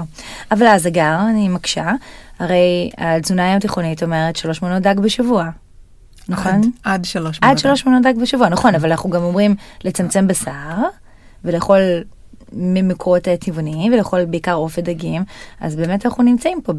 אבל 0.51 0.67
אז 0.67 0.87
אגר, 0.87 1.17
אני 1.29 1.49
מקשה, 1.49 1.91
הרי 2.39 2.89
התזונה 2.97 3.49
הים 3.49 3.59
תיכונית 3.59 4.03
אומרת 4.03 4.35
שלוש 4.35 4.61
מנות 4.61 4.83
דג 4.83 4.99
בשבוע. 4.99 5.49
נכון? 6.29 6.51
עד, 6.53 6.65
עד 6.83 7.05
שלוש 7.05 7.39
מנות. 7.41 7.51
עד 7.51 7.57
שלוש 7.57 7.85
מנות 7.85 8.03
דג 8.03 8.13
בשבוע, 8.21 8.49
נכון, 8.49 8.75
אבל 8.75 8.91
אנחנו 8.91 9.09
גם 9.09 9.23
אומרים 9.23 9.55
לצמצם 9.83 10.27
בשר, 10.27 10.75
ולאכול 11.45 11.79
ממקורות 12.53 13.27
טבעוניים, 13.39 13.93
ולאכול 13.93 14.25
בעיקר 14.25 14.53
עוף 14.53 14.77
ודגים, 14.77 15.23
אז 15.61 15.75
באמת 15.75 16.05
אנחנו 16.05 16.23
נמצאים 16.23 16.61
פה 16.63 16.73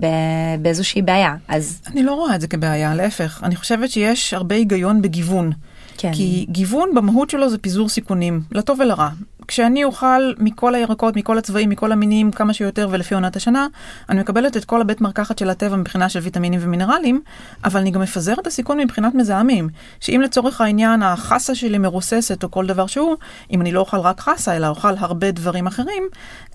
באיזושהי 0.63 1.03
בעיה. 1.03 1.37
אז... 1.49 1.83
אני 1.87 2.03
לא 2.03 2.15
רואה 2.15 2.35
את 2.35 2.41
זה 2.41 2.49
כבעיה, 2.49 2.95
להפך. 2.95 3.41
אני 3.43 3.57
חושבת 3.57 3.91
שיש 3.91 4.35
הרבה 4.35 4.55
היגיון 4.55 5.03
בגיוון. 5.03 5.53
כן. 5.99 6.13
כי 6.15 6.47
גיוון 6.49 6.89
במהות 6.95 7.31
שלו 7.31 7.51
זה 7.51 7.59
פיזור 7.59 7.89
סיכונים, 7.89 8.41
לטוב 8.53 8.81
ולרע. 8.81 9.09
כשאני 9.49 9.85
אוכל 9.85 10.33
מכל 10.39 10.75
הירקות, 10.75 11.17
מכל 11.17 11.39
הצבעים, 11.39 11.71
מכל 11.71 11.93
המינים, 11.93 12.31
כמה 12.31 12.53
שיותר 12.53 12.89
ולפי 12.91 13.15
עונת 13.15 13.37
השנה, 13.37 13.67
אני 14.09 14.21
מקבלת 14.21 14.57
את 14.57 14.65
כל 14.65 14.81
הבית 14.81 15.01
מרקחת 15.01 15.39
של 15.39 15.51
הטבע 15.51 15.77
מבחינה 15.77 16.09
של 16.09 16.21
ויטמינים 16.21 16.61
ומינרלים, 16.63 17.21
אבל 17.65 17.81
אני 17.81 17.91
גם 17.91 18.01
מפזר 18.01 18.35
את 18.41 18.47
הסיכון 18.47 18.81
מבחינת 18.81 19.15
מזהמים. 19.15 19.69
שאם 20.01 20.21
לצורך 20.25 20.61
העניין 20.61 21.03
החסה 21.03 21.55
שלי 21.55 21.79
מרוססת 21.79 22.45
או 22.45 22.51
כל 22.51 22.67
דבר 22.67 22.87
שהוא, 22.87 23.17
אם 23.51 23.61
אני 23.61 23.73
לא 23.73 23.81
אוכל 23.81 23.97
רק 23.97 24.21
חסה, 24.21 24.57
אלא 24.57 24.67
אוכל 24.69 24.95
הרבה 24.99 25.31
דברים 25.31 25.67
אחרים, 25.67 26.03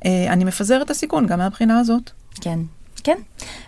אה, 0.06 0.34
אני 0.34 0.44
מפזר 0.44 0.82
את 0.82 0.92
הסיכון 0.92 1.28
גם 1.28 1.40
מהבחינה 1.40 1.80
הזאת. 1.80 2.12
כן. 2.42 2.60
כן, 3.04 3.18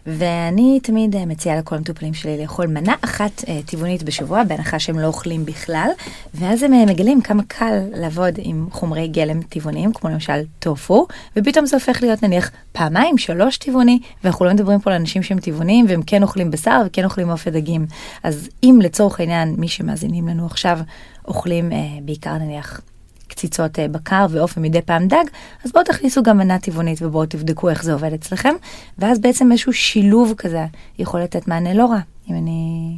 ואני 0.06 0.80
תמיד 0.84 1.16
אה, 1.16 1.26
מציעה 1.26 1.58
לכל 1.58 1.76
המטופלים 1.76 2.14
שלי 2.14 2.42
לאכול 2.42 2.68
מנה 2.68 2.96
אחת 3.02 3.44
אה, 3.48 3.60
טבעונית 3.66 4.04
בשבוע, 4.04 4.44
בהנחה 4.44 4.80
שהם 4.80 5.00
לא 5.00 5.08
אוכלים 5.08 5.46
בכלל, 5.46 5.90
ואז 6.34 6.64
הם 6.64 6.74
אה, 6.74 6.86
מגלים 6.86 7.22
כמה 7.22 7.44
קל 7.48 7.80
לעבוד 7.94 8.34
עם 8.38 8.68
חומרי 8.72 9.08
גלם 9.08 9.42
טבעוניים, 9.42 9.94
כמו 9.94 10.10
למשל 10.10 10.42
טופו, 10.60 11.08
ופתאום 11.36 11.66
זה 11.66 11.76
הופך 11.76 12.02
להיות 12.02 12.24
נניח 12.24 12.52
פעמיים, 12.72 13.18
שלוש 13.18 13.58
טבעוני, 13.58 14.00
ואנחנו 14.24 14.46
לא 14.46 14.54
מדברים 14.54 14.80
פה 14.80 14.90
על 14.90 14.96
אנשים 14.96 15.24
שהם 15.24 15.40
טבעוניים, 15.40 15.86
והם 15.90 16.02
כן 16.02 16.24
אוכלים 16.24 16.52
בשר 16.52 16.82
וכן 16.86 17.06
אוכלים 17.06 17.30
עוף 17.30 17.44
ודגים. 17.48 17.86
אז 18.24 18.50
אם 18.64 18.80
לצורך 18.84 19.20
העניין, 19.20 19.56
מי 19.58 19.68
שמאזינים 19.68 20.28
לנו 20.28 20.46
עכשיו, 20.46 20.80
אוכלים 21.28 21.72
אה, 21.72 21.78
בעיקר 22.02 22.34
נניח 22.38 22.82
קציצות 23.28 23.80
אה, 23.80 23.88
בקר 23.88 24.26
ועוף 24.30 24.58
ומדי 24.58 24.82
פעם 24.82 25.08
דג, 25.08 25.24
אז 25.66 25.72
בואו 25.72 25.84
תכניסו 25.84 26.24
גם 26.24 26.38
מנה 26.38 26.60
טבעונית 26.60 27.02
ובואו 27.02 27.26
תבדקו 27.26 27.70
איך 27.70 27.84
זה 27.84 27.94
עובד 27.94 28.14
אצלכם, 28.14 28.54
ואז 28.98 29.20
בעצם 29.20 29.52
איזשהו 29.52 29.74
שילוב 29.74 30.34
כזה 30.38 30.66
יכול 31.00 31.22
לתת 31.22 31.48
מענה 31.48 31.74
לא 31.74 31.86
רע, 31.86 32.00
אם 32.30 32.36
אני 32.36 32.92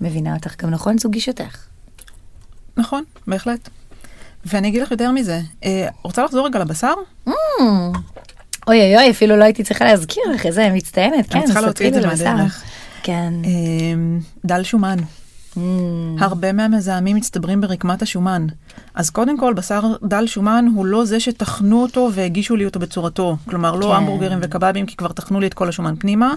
מבינה 0.00 0.34
אותך 0.34 0.62
גם 0.62 0.70
נכון, 0.70 0.98
זו 0.98 1.10
גישתך. 1.10 1.66
נכון, 2.76 3.04
בהחלט. 3.26 3.68
ואני 4.46 4.68
אגיד 4.68 4.82
לך 4.82 4.90
יותר 4.90 5.10
מזה, 5.10 5.40
אה, 5.64 5.88
רוצה 6.02 6.24
לחזור 6.24 6.46
רגע 6.46 6.58
לבשר? 6.58 6.94
Mm. 7.28 7.32
אוי 8.66 8.80
אוי 8.80 8.96
אוי, 8.96 9.10
אפילו 9.10 9.36
לא 9.36 9.44
הייתי 9.44 9.64
צריכה 9.64 9.84
להזכיר 9.84 10.22
לך, 10.34 10.46
איזה 10.46 10.70
מצטיינת, 10.70 11.32
כן, 11.32 11.40
את 11.88 11.94
זה 11.94 12.06
מהדרך. 12.06 12.64
כן. 13.02 13.32
אה, 13.44 13.50
דל 14.44 14.62
שומן. 14.62 14.96
Mm. 15.58 16.24
הרבה 16.24 16.52
מהמזהמים 16.52 17.16
מצטברים 17.16 17.60
ברקמת 17.60 18.02
השומן. 18.02 18.46
אז 18.94 19.10
קודם 19.10 19.38
כל, 19.38 19.54
בשר 19.54 19.82
דל 20.02 20.26
שומן 20.26 20.66
הוא 20.74 20.86
לא 20.86 21.04
זה 21.04 21.20
שטחנו 21.20 21.82
אותו 21.82 22.10
והגישו 22.12 22.56
לי 22.56 22.64
אותו 22.64 22.80
בצורתו. 22.80 23.36
כלומר, 23.48 23.74
לא 23.74 23.86
כן. 23.86 23.92
המבורגרים 23.92 24.38
וקבבים, 24.42 24.86
כי 24.86 24.96
כבר 24.96 25.12
טחנו 25.12 25.40
לי 25.40 25.46
את 25.46 25.54
כל 25.54 25.68
השומן 25.68 25.94
פנימה, 25.98 26.34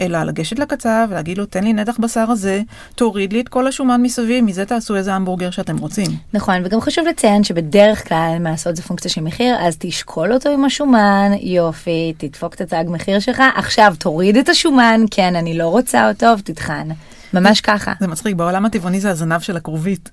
אלא 0.00 0.22
לגשת 0.22 0.58
לקצב 0.58 1.06
ולהגיד 1.10 1.38
לו, 1.38 1.46
תן 1.46 1.64
לי 1.64 1.72
נתח 1.72 1.96
בשר 1.98 2.30
הזה, 2.30 2.62
תוריד 2.94 3.32
לי 3.32 3.40
את 3.40 3.48
כל 3.48 3.66
השומן 3.66 4.02
מסביב, 4.02 4.44
מזה 4.44 4.64
תעשו 4.64 4.96
איזה 4.96 5.14
המבורגר 5.14 5.50
שאתם 5.50 5.78
רוצים. 5.78 6.10
נכון, 6.32 6.54
וגם 6.64 6.80
חשוב 6.80 7.06
לציין 7.06 7.44
שבדרך 7.44 8.08
כלל, 8.08 8.36
מה 8.40 8.50
לעשות 8.50 8.76
זה 8.76 8.82
פונקציה 8.82 9.10
של 9.10 9.20
מחיר, 9.20 9.56
אז 9.60 9.76
תשקול 9.78 10.32
אותו 10.32 10.48
עם 10.48 10.64
השומן, 10.64 11.30
יופי, 11.40 12.12
תדפוק 12.18 12.54
את 12.54 12.60
התג 12.60 12.84
מחיר 12.88 13.18
שלך, 13.18 13.42
עכשיו 13.56 13.94
תוריד 13.98 14.36
את 14.36 14.48
השומן, 14.48 15.00
כן, 15.10 15.36
אני 15.36 15.58
לא 15.58 15.68
רוצה 15.68 16.08
אותו, 16.08 16.26
ותטחן. 16.38 16.88
ממש 17.32 17.60
ככה. 17.60 17.92
זה 18.00 18.06
מצחיק, 18.06 18.36
בעולם 18.36 18.64
הטבעוני 18.64 19.00
זה 19.00 19.10
הזנב 19.10 19.40
של 19.40 19.56
הכרובית. 19.56 20.10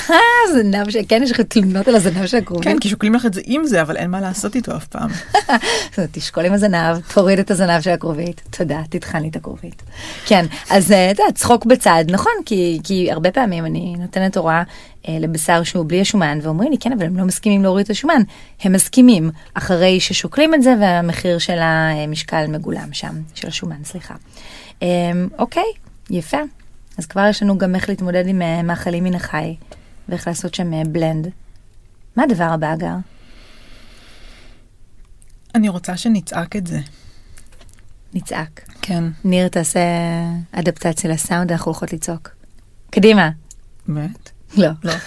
זנב 0.54 0.90
של, 0.90 0.98
כן, 1.08 1.20
יש 1.22 1.30
לך 1.30 1.40
תלונות 1.40 1.88
על 1.88 1.94
הזנב 1.94 2.26
של 2.26 2.36
הכרובית. 2.36 2.64
כן, 2.64 2.78
כי 2.78 2.88
שוקלים 2.88 3.14
לך 3.14 3.26
את 3.26 3.34
זה 3.34 3.40
עם 3.44 3.66
זה, 3.66 3.82
אבל 3.82 3.96
אין 3.96 4.10
מה 4.10 4.20
לעשות 4.20 4.54
איתו 4.54 4.76
אף 4.76 4.86
פעם. 4.86 5.10
תשקול 6.12 6.44
עם 6.44 6.52
הזנב, 6.52 6.98
תוריד 7.14 7.38
את 7.38 7.50
הזנב 7.50 7.80
של 7.80 7.90
הכרובית, 7.90 8.42
תודה, 8.50 8.80
תטחן 8.90 9.22
לי 9.22 9.28
את 9.28 9.36
הכרובית. 9.36 9.82
כן, 10.26 10.46
אז 10.70 10.92
אה, 10.92 11.10
אתה 11.10 11.22
יודע, 11.22 11.32
צחוק 11.32 11.66
בצד, 11.66 12.04
נכון, 12.08 12.32
כי, 12.46 12.78
כי 12.84 13.12
הרבה 13.12 13.30
פעמים 13.30 13.66
אני 13.66 13.94
נותנת 13.98 14.36
הוראה 14.36 14.62
אה, 15.08 15.16
לבשר 15.20 15.62
שהוא 15.62 15.84
בלי 15.88 16.00
השומן, 16.00 16.38
ואומרים 16.42 16.70
לי, 16.70 16.78
כן, 16.78 16.92
אבל 16.92 17.06
הם 17.06 17.16
לא 17.16 17.24
מסכימים 17.24 17.62
להוריד 17.62 17.84
את 17.84 17.90
השומן. 17.90 18.22
הם 18.62 18.72
מסכימים, 18.72 19.30
אחרי 19.54 20.00
ששוקלים 20.00 20.54
את 20.54 20.62
זה 20.62 20.74
והמחיר 20.80 21.38
של 21.38 21.58
המשקל 21.60 22.46
מגולם 22.48 22.88
שם, 22.92 23.14
של 23.34 23.48
השומן, 23.48 23.84
סליחה. 23.84 24.14
אה, 24.82 24.88
אוקיי, 25.38 25.72
יפה. 26.10 26.38
אז 26.98 27.06
כבר 27.06 27.26
יש 27.30 27.42
לנו 27.42 27.58
גם 27.58 27.74
איך 27.74 27.88
להתמודד 27.88 28.26
עם 28.26 28.42
אה, 28.42 28.62
מאכלים 28.62 29.04
מן 29.04 29.14
החי, 29.14 29.56
ואיך 30.08 30.26
לעשות 30.26 30.54
שם 30.54 30.92
בלנד. 30.92 31.26
אה, 31.26 31.30
מה 32.16 32.22
הדבר 32.22 32.44
הבא, 32.44 32.74
אגר? 32.74 32.94
אני 35.54 35.68
רוצה 35.68 35.96
שנצעק 35.96 36.56
את 36.56 36.66
זה. 36.66 36.80
נצעק. 38.14 38.60
כן. 38.82 39.04
ניר, 39.24 39.48
תעשה 39.48 39.80
אדפטציה 40.52 41.10
לסאונד, 41.10 41.52
אנחנו 41.52 41.70
הולכות 41.70 41.92
לצעוק. 41.92 42.30
קדימה. 42.90 43.30
באמת? 43.88 44.30
לא. 44.56 44.68
לא. 44.84 44.92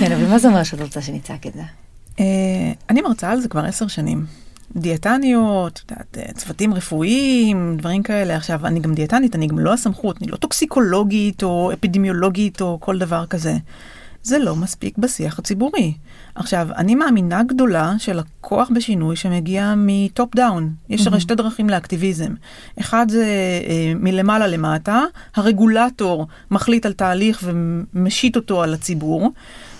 כן, 0.00 0.12
אבל 0.12 0.26
מה 0.28 0.38
זה 0.38 0.48
אומר 0.48 0.62
שאת 0.62 0.80
רוצה 0.80 1.02
שנצעק 1.02 1.46
את 1.46 1.52
זה? 1.54 1.62
אה, 2.20 2.72
אני 2.90 3.02
מרצה 3.02 3.30
על 3.30 3.40
זה 3.40 3.48
כבר 3.48 3.64
עשר 3.64 3.86
שנים. 3.86 4.26
דיאטניות, 4.76 5.82
יודעת, 5.90 6.36
צוותים 6.36 6.74
רפואיים, 6.74 7.76
דברים 7.76 8.02
כאלה. 8.02 8.36
עכשיו, 8.36 8.66
אני 8.66 8.80
גם 8.80 8.94
דיאטנית, 8.94 9.34
אני 9.34 9.46
גם 9.46 9.58
לא 9.58 9.72
הסמכות, 9.72 10.22
אני 10.22 10.30
לא 10.30 10.36
טוקסיקולוגית 10.36 11.42
או 11.42 11.72
אפידמיולוגית 11.72 12.60
או 12.60 12.78
כל 12.80 12.98
דבר 12.98 13.26
כזה. 13.26 13.56
זה 14.22 14.38
לא 14.38 14.56
מספיק 14.56 14.98
בשיח 14.98 15.38
הציבורי. 15.38 15.94
עכשיו, 16.34 16.68
אני 16.76 16.94
מאמינה 16.94 17.42
גדולה 17.42 17.94
של 17.98 18.18
הכוח 18.18 18.70
בשינוי 18.74 19.16
שמגיע 19.16 19.74
מ 19.76 19.91
top 19.91 20.36
down. 20.36 20.72
יש 20.88 21.06
הרי 21.06 21.20
שתי 21.20 21.34
דרכים 21.34 21.70
לאקטיביזם. 21.70 22.34
אחד 22.80 23.06
זה 23.08 23.24
אה, 23.68 23.92
מלמעלה 23.96 24.46
למטה, 24.46 25.02
הרגולטור 25.34 26.26
מחליט 26.50 26.86
על 26.86 26.92
תהליך 26.92 27.42
ומשית 27.44 28.36
אותו 28.36 28.62
על 28.62 28.74
הציבור. 28.74 29.30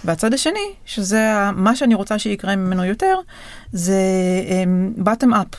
והצד 0.05 0.35
השני, 0.35 0.73
שזה 0.87 1.35
מה 1.55 1.77
שאני 1.77 1.95
רוצה 1.95 2.19
שיקרה 2.19 2.57
ממנו 2.57 2.85
יותר, 2.85 3.15
זה 3.73 4.03
bottom 5.05 5.33
up. 5.33 5.57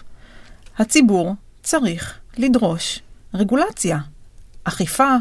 הציבור 0.78 1.36
צריך 1.64 2.20
לדרוש 2.38 3.00
רגולציה, 3.34 3.98
אכיפה, 4.64 5.16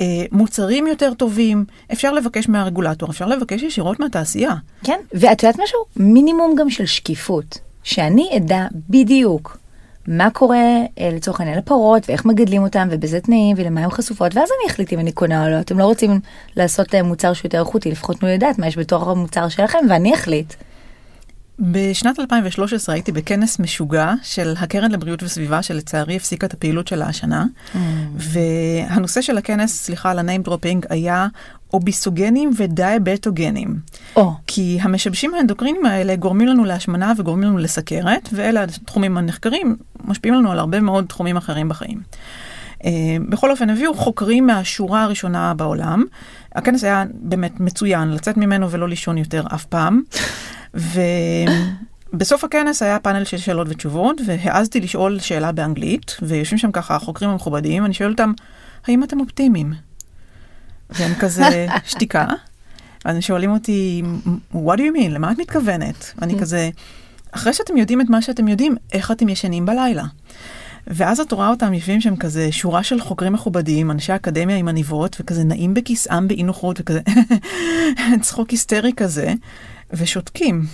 אה, 0.00 0.06
מוצרים 0.32 0.86
יותר 0.86 1.14
טובים, 1.14 1.64
אפשר 1.92 2.12
לבקש 2.12 2.48
מהרגולטור, 2.48 3.10
אפשר 3.10 3.26
לבקש 3.26 3.62
ישירות 3.62 4.00
מהתעשייה. 4.00 4.54
כן, 4.84 5.00
ואת 5.14 5.42
יודעת 5.42 5.60
משהו? 5.64 5.78
מינימום 5.96 6.54
גם 6.58 6.70
של 6.70 6.86
שקיפות. 6.86 7.58
שאני 7.86 8.30
אדע 8.36 8.66
בדיוק 8.90 9.58
מה 10.08 10.30
קורה 10.30 10.56
אה, 11.00 11.10
לצורך 11.12 11.40
העניין 11.40 11.58
לפרות 11.58 12.08
ואיך 12.08 12.24
מגדלים 12.24 12.62
אותם 12.62 12.88
ובאיזה 12.90 13.20
תנאים 13.20 13.56
ולמה 13.58 13.80
הן 13.80 13.90
חשופות 13.90 14.36
ואז 14.36 14.48
אני 14.60 14.72
אחליט 14.72 14.92
אם 14.92 14.98
אני 14.98 15.12
קונה 15.12 15.44
או 15.44 15.50
לא. 15.50 15.60
אתם 15.60 15.78
לא 15.78 15.84
רוצים 15.84 16.20
לעשות 16.56 16.94
להם 16.94 17.06
מוצר 17.06 17.32
שהוא 17.32 17.46
יותר 17.46 17.58
איכותי, 17.60 17.90
לפחות 17.90 18.20
תנו 18.20 18.28
לדעת 18.28 18.58
מה 18.58 18.66
יש 18.66 18.78
בתוך 18.78 19.08
המוצר 19.08 19.48
שלכם 19.48 19.78
ואני 19.90 20.14
אחליט. 20.14 20.54
בשנת 21.58 22.20
2013 22.20 22.94
הייתי 22.94 23.12
בכנס 23.12 23.58
משוגע 23.58 24.12
של 24.22 24.54
הקרן 24.58 24.90
לבריאות 24.90 25.22
וסביבה, 25.22 25.62
שלצערי 25.62 26.16
הפסיקה 26.16 26.46
את 26.46 26.54
הפעילות 26.54 26.88
שלה 26.88 27.06
השנה. 27.06 27.44
Mm. 27.74 27.76
והנושא 28.14 29.20
של 29.20 29.38
הכנס, 29.38 29.82
סליחה 29.82 30.10
על 30.10 30.18
ה 30.18 30.23
name 30.23 30.42
dropping, 30.42 30.86
היה 30.88 31.26
אוביסוגנים 31.72 32.50
ודיאבטוגנים. 32.56 33.78
Oh. 34.16 34.20
כי 34.46 34.78
המשבשים 34.80 35.34
האנדוקרינים 35.34 35.86
האלה 35.86 36.16
גורמים 36.16 36.48
לנו 36.48 36.64
להשמנה 36.64 37.12
וגורמים 37.16 37.48
לנו 37.48 37.58
לסכרת, 37.58 38.28
ואלה 38.32 38.62
התחומים 38.62 39.16
הנחקרים, 39.16 39.76
משפיעים 40.04 40.34
לנו 40.34 40.52
על 40.52 40.58
הרבה 40.58 40.80
מאוד 40.80 41.04
תחומים 41.08 41.36
אחרים 41.36 41.68
בחיים. 41.68 42.00
Uh, 42.78 42.86
בכל 43.28 43.50
אופן, 43.50 43.70
הביאו 43.70 43.94
חוקרים 43.94 44.46
מהשורה 44.46 45.02
הראשונה 45.02 45.54
בעולם. 45.54 46.04
הכנס 46.54 46.84
היה 46.84 47.04
באמת 47.14 47.60
מצוין, 47.60 48.10
לצאת 48.10 48.36
ממנו 48.36 48.70
ולא 48.70 48.88
לישון 48.88 49.18
יותר 49.18 49.44
אף 49.54 49.64
פעם. 49.64 50.02
ובסוף 52.12 52.44
הכנס 52.44 52.82
היה 52.82 52.98
פאנל 52.98 53.24
של 53.24 53.36
שאלות 53.36 53.66
ותשובות, 53.70 54.20
והעזתי 54.26 54.80
לשאול 54.80 55.18
שאלה 55.18 55.52
באנגלית, 55.52 56.16
ויושבים 56.22 56.58
שם 56.58 56.72
ככה 56.72 56.96
החוקרים 56.96 57.30
המכובדים, 57.30 57.84
אני 57.84 57.94
שואל 57.94 58.10
אותם, 58.10 58.32
האם 58.86 59.04
אתם 59.04 59.20
אופטימיים? 59.20 59.85
והם 60.90 61.14
כזה 61.14 61.66
שתיקה, 61.90 62.26
ואז 63.04 63.16
שואלים 63.20 63.50
אותי, 63.50 64.02
what 64.54 64.76
do 64.76 64.80
you 64.80 64.96
mean? 64.96 65.08
למה 65.08 65.32
את 65.32 65.38
מתכוונת? 65.38 66.12
ואני 66.18 66.38
כזה, 66.40 66.70
אחרי 67.30 67.52
שאתם 67.52 67.76
יודעים 67.76 68.00
את 68.00 68.10
מה 68.10 68.22
שאתם 68.22 68.48
יודעים, 68.48 68.76
איך 68.92 69.10
אתם 69.10 69.28
ישנים 69.28 69.66
בלילה? 69.66 70.04
ואז 70.86 71.20
את 71.20 71.32
רואה 71.32 71.48
אותם 71.48 71.74
יושבים 71.74 72.00
שם 72.00 72.16
כזה 72.16 72.52
שורה 72.52 72.82
של 72.82 73.00
חוקרים 73.00 73.32
מכובדים, 73.32 73.90
אנשי 73.90 74.14
אקדמיה 74.14 74.56
עם 74.56 74.68
עניבות, 74.68 75.16
וכזה 75.20 75.44
נעים 75.44 75.74
בכיסאם 75.74 76.28
באי 76.28 76.42
נוחות, 76.42 76.80
וכזה 76.80 77.00
צחוק 78.22 78.50
היסטרי 78.50 78.92
כזה. 78.96 79.34
ושותקים. 79.92 80.66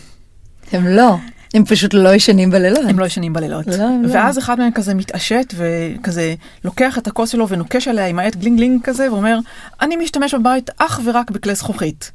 הם 0.73 0.87
לא. 0.87 1.17
הם 1.55 1.65
פשוט 1.65 1.95
לא 1.95 2.15
ישנים 2.15 2.51
בלילות. 2.51 2.85
הם 2.89 2.99
לא 2.99 3.05
ישנים 3.05 3.33
בלילות. 3.33 3.67
לא, 3.67 3.77
לא. 3.77 3.85
ואז 4.13 4.37
לא. 4.37 4.43
אחד 4.43 4.59
מהם 4.59 4.73
כזה 4.73 4.95
מתעשת 4.95 5.55
וכזה 5.57 6.35
לוקח 6.65 6.99
את 6.99 7.07
הכוס 7.07 7.31
שלו 7.31 7.49
ונוקש 7.49 7.89
עליה 7.89 8.07
עם 8.07 8.19
העט 8.19 8.37
גלינג 8.37 8.57
גלינג 8.57 8.83
כזה 8.85 9.13
ואומר, 9.13 9.39
אני 9.81 9.97
משתמש 9.97 10.35
בבית 10.35 10.71
אך 10.79 11.01
ורק 11.05 11.31
בכלי 11.31 11.55
זכוכית. 11.55 12.13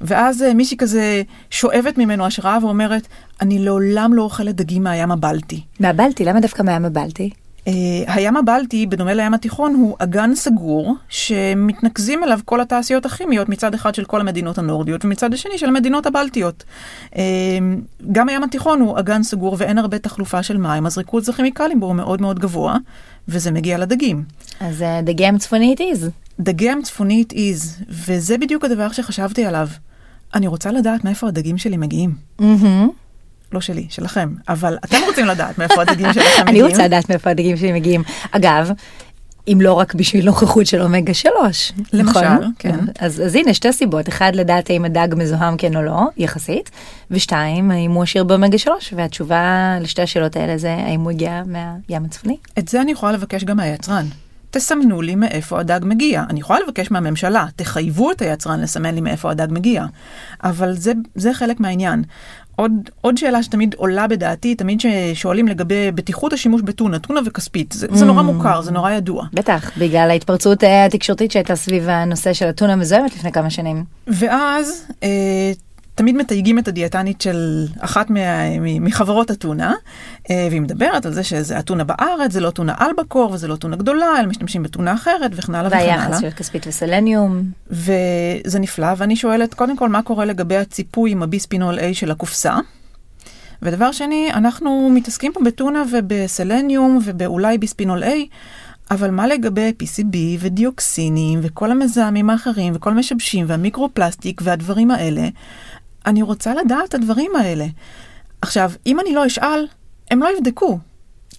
ואז 0.00 0.42
אה, 0.42 0.54
מישהי 0.54 0.76
כזה 0.76 1.22
שואבת 1.50 1.98
ממנו 1.98 2.26
השראה 2.26 2.58
ואומרת, 2.62 3.06
אני 3.40 3.58
לעולם 3.58 4.14
לא 4.14 4.22
אוכלת 4.22 4.54
דגים 4.54 4.82
מהים 4.82 5.10
הבלטי. 5.10 5.60
מהבלטי? 5.80 6.24
למה 6.24 6.40
דווקא 6.40 6.62
מהים 6.62 6.84
הבלטי? 6.84 7.30
Uh, 7.66 7.68
הים 8.06 8.36
הבלטי, 8.36 8.86
בדומה 8.86 9.14
לים 9.14 9.34
התיכון, 9.34 9.74
הוא 9.74 9.96
אגן 9.98 10.34
סגור 10.34 10.94
שמתנקזים 11.08 12.24
אליו 12.24 12.38
כל 12.44 12.60
התעשיות 12.60 13.06
הכימיות 13.06 13.48
מצד 13.48 13.74
אחד 13.74 13.94
של 13.94 14.04
כל 14.04 14.20
המדינות 14.20 14.58
הנורדיות 14.58 15.04
ומצד 15.04 15.34
השני 15.34 15.58
של 15.58 15.68
המדינות 15.68 16.06
הבלטיות. 16.06 16.64
Uh, 17.12 17.16
גם 18.12 18.28
הים 18.28 18.42
התיכון 18.42 18.80
הוא 18.80 18.98
אגן 18.98 19.22
סגור 19.22 19.56
ואין 19.58 19.78
הרבה 19.78 19.98
תחלופה 19.98 20.42
של 20.42 20.56
מים, 20.56 20.86
אז 20.86 20.98
ריכוז 20.98 21.28
הכימיקלים 21.28 21.80
בו 21.80 21.86
הוא 21.86 21.94
מאוד 21.94 22.20
מאוד 22.20 22.38
גבוה, 22.38 22.76
וזה 23.28 23.50
מגיע 23.50 23.78
לדגים. 23.78 24.24
אז 24.60 24.82
uh, 24.82 25.04
דגי 25.04 25.24
ים 25.24 25.38
צפוני 25.38 25.74
it 25.78 25.80
is. 25.80 26.04
דגי 26.40 26.64
ים 26.64 26.82
צפוני 26.82 27.24
it 27.28 27.32
is, 27.32 27.84
וזה 27.88 28.38
בדיוק 28.38 28.64
הדבר 28.64 28.92
שחשבתי 28.92 29.44
עליו. 29.44 29.68
אני 30.34 30.46
רוצה 30.46 30.72
לדעת 30.72 31.04
מאיפה 31.04 31.28
הדגים 31.28 31.58
שלי 31.58 31.76
מגיעים. 31.76 32.14
Mm-hmm. 32.40 33.05
לא 33.52 33.60
שלי, 33.60 33.86
שלכם, 33.90 34.28
אבל 34.48 34.78
אתם 34.84 34.96
רוצים 35.06 35.26
לדעת 35.26 35.58
מאיפה 35.58 35.82
הדגים 35.82 36.12
שלכם 36.12 36.42
מגיעים. 36.42 36.48
אני 36.48 36.62
רוצה 36.62 36.84
לדעת 36.84 37.10
מאיפה 37.10 37.30
הדגים 37.30 37.56
שלי 37.56 37.72
מגיעים. 37.72 38.02
אגב, 38.30 38.70
אם 39.52 39.58
לא 39.60 39.72
רק 39.72 39.94
בשביל 39.94 40.24
נוכחות 40.24 40.66
של 40.66 40.82
אומגה 40.82 41.14
3. 41.14 41.72
למשל, 41.92 42.10
נכון? 42.20 42.52
כן. 42.58 42.78
אז, 42.98 43.22
אז 43.26 43.34
הנה 43.34 43.54
שתי 43.54 43.72
סיבות, 43.72 44.08
אחד 44.08 44.32
לדעת 44.34 44.70
האם 44.70 44.84
הדג 44.84 45.08
מזוהם 45.16 45.56
כן 45.56 45.76
או 45.76 45.82
לא, 45.82 46.00
יחסית, 46.16 46.70
ושתיים, 47.10 47.70
האם 47.70 47.90
הוא 47.90 48.02
עשיר 48.02 48.24
באומגה 48.24 48.58
3, 48.58 48.94
והתשובה 48.96 49.76
לשתי 49.80 50.02
השאלות 50.02 50.36
האלה 50.36 50.58
זה 50.58 50.74
האם 50.74 51.00
הוא 51.00 51.10
הגיע 51.10 51.42
מהים 51.46 52.04
הצפוני. 52.04 52.36
את 52.58 52.68
זה 52.68 52.80
אני 52.80 52.92
יכולה 52.92 53.12
לבקש 53.12 53.44
גם 53.44 53.56
מהיצרן. 53.56 54.06
תסמנו 54.50 55.02
לי 55.02 55.14
מאיפה 55.14 55.60
הדג 55.60 55.80
מגיע. 55.82 56.24
אני 56.30 56.40
יכולה 56.40 56.58
לבקש 56.66 56.90
מהממשלה, 56.90 57.46
תחייבו 57.56 58.10
את 58.10 58.22
היצרן 58.22 58.60
לסמן 58.60 58.94
לי 58.94 59.00
מאיפה 59.00 59.30
הדג 59.30 59.46
מגיע. 59.50 59.84
אבל 60.44 60.72
זה, 60.76 60.92
זה 61.14 61.34
חלק 61.34 61.60
מהעניין. 61.60 62.02
עוד, 62.56 62.72
עוד 63.00 63.16
שאלה 63.16 63.42
שתמיד 63.42 63.74
עולה 63.74 64.06
בדעתי, 64.06 64.54
תמיד 64.54 64.80
ששואלים 64.80 65.48
לגבי 65.48 65.92
בטיחות 65.92 66.32
השימוש 66.32 66.62
בטונה, 66.62 66.98
טונה 66.98 67.20
וכספית, 67.26 67.72
זה, 67.72 67.86
mm. 67.86 67.94
זה 67.94 68.04
נורא 68.04 68.22
מוכר, 68.22 68.60
זה 68.60 68.72
נורא 68.72 68.90
ידוע. 68.90 69.26
בטח, 69.32 69.70
בגלל 69.78 70.10
ההתפרצות 70.10 70.64
אה, 70.64 70.84
התקשורתית 70.84 71.30
שהייתה 71.30 71.56
סביב 71.56 71.88
הנושא 71.88 72.32
של 72.32 72.46
הטונה 72.46 72.72
המזוהמת 72.72 73.16
לפני 73.16 73.32
כמה 73.32 73.50
שנים. 73.50 73.84
ואז 74.06 74.86
אה, 75.02 75.52
תמיד 75.96 76.16
מתייגים 76.16 76.58
את 76.58 76.68
הדיאטנית 76.68 77.20
של 77.20 77.66
אחת 77.80 78.10
מה, 78.10 78.58
מחברות 78.80 79.30
אתונה, 79.30 79.74
אה, 80.30 80.46
והיא 80.50 80.60
מדברת 80.60 81.06
על 81.06 81.12
זה 81.12 81.24
שזה 81.24 81.58
אתונה 81.58 81.84
בארץ, 81.84 82.32
זה 82.32 82.40
לא 82.40 82.48
אתונה 82.48 82.74
אלבקור 82.80 83.30
וזה 83.30 83.48
לא 83.48 83.54
אתונה 83.54 83.76
גדולה, 83.76 84.06
אלא 84.20 84.26
משתמשים 84.28 84.62
באתונה 84.62 84.94
אחרת 84.94 85.30
וכן 85.34 85.54
הלאה 85.54 85.68
וכן 85.68 85.78
הלאה. 85.78 86.06
והיחס 86.08 86.20
של 86.20 86.30
כספית 86.30 86.66
וסלניום. 86.66 87.42
וזה 87.70 88.58
נפלא, 88.58 88.88
ואני 88.96 89.16
שואלת 89.16 89.54
קודם 89.54 89.76
כל 89.76 89.88
מה 89.88 90.02
קורה 90.02 90.24
לגבי 90.24 90.56
הציפוי 90.56 91.10
עם 91.10 91.22
הביספינול 91.22 91.78
A 91.78 91.82
של 91.92 92.10
הקופסה. 92.10 92.56
ודבר 93.62 93.92
שני, 93.92 94.28
אנחנו 94.32 94.90
מתעסקים 94.94 95.32
פה 95.32 95.40
בטונה 95.44 95.82
ובסלניום 95.92 96.98
ובאולי 97.04 97.58
ביספינול 97.58 98.02
A, 98.02 98.06
אבל 98.90 99.10
מה 99.10 99.26
לגבי 99.26 99.72
PCB 99.82 100.16
ודיוקסינים 100.38 101.38
וכל 101.42 101.70
המזהמים 101.70 102.30
האחרים 102.30 102.72
וכל 102.76 102.90
המשבשים 102.90 103.46
והמיקרופלסטיק 103.48 104.40
והדברים 104.44 104.90
האלה? 104.90 105.28
אני 106.06 106.22
רוצה 106.22 106.54
לדעת 106.54 106.88
את 106.88 106.94
הדברים 106.94 107.36
האלה. 107.36 107.66
עכשיו, 108.42 108.72
אם 108.86 109.00
אני 109.00 109.14
לא 109.14 109.26
אשאל, 109.26 109.66
הם 110.10 110.20
לא 110.20 110.28
יבדקו. 110.38 110.78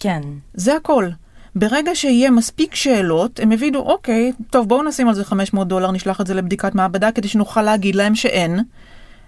כן. 0.00 0.20
זה 0.54 0.76
הכל. 0.76 1.08
ברגע 1.54 1.90
שיהיה 1.94 2.30
מספיק 2.30 2.74
שאלות, 2.74 3.40
הם 3.40 3.52
יבינו, 3.52 3.78
אוקיי, 3.78 4.32
טוב, 4.50 4.68
בואו 4.68 4.82
נשים 4.82 5.08
על 5.08 5.14
זה 5.14 5.24
500 5.24 5.68
דולר, 5.68 5.90
נשלח 5.90 6.20
את 6.20 6.26
זה 6.26 6.34
לבדיקת 6.34 6.74
מעבדה 6.74 7.12
כדי 7.12 7.28
שנוכל 7.28 7.62
להגיד 7.62 7.94
להם 7.94 8.14
שאין, 8.14 8.60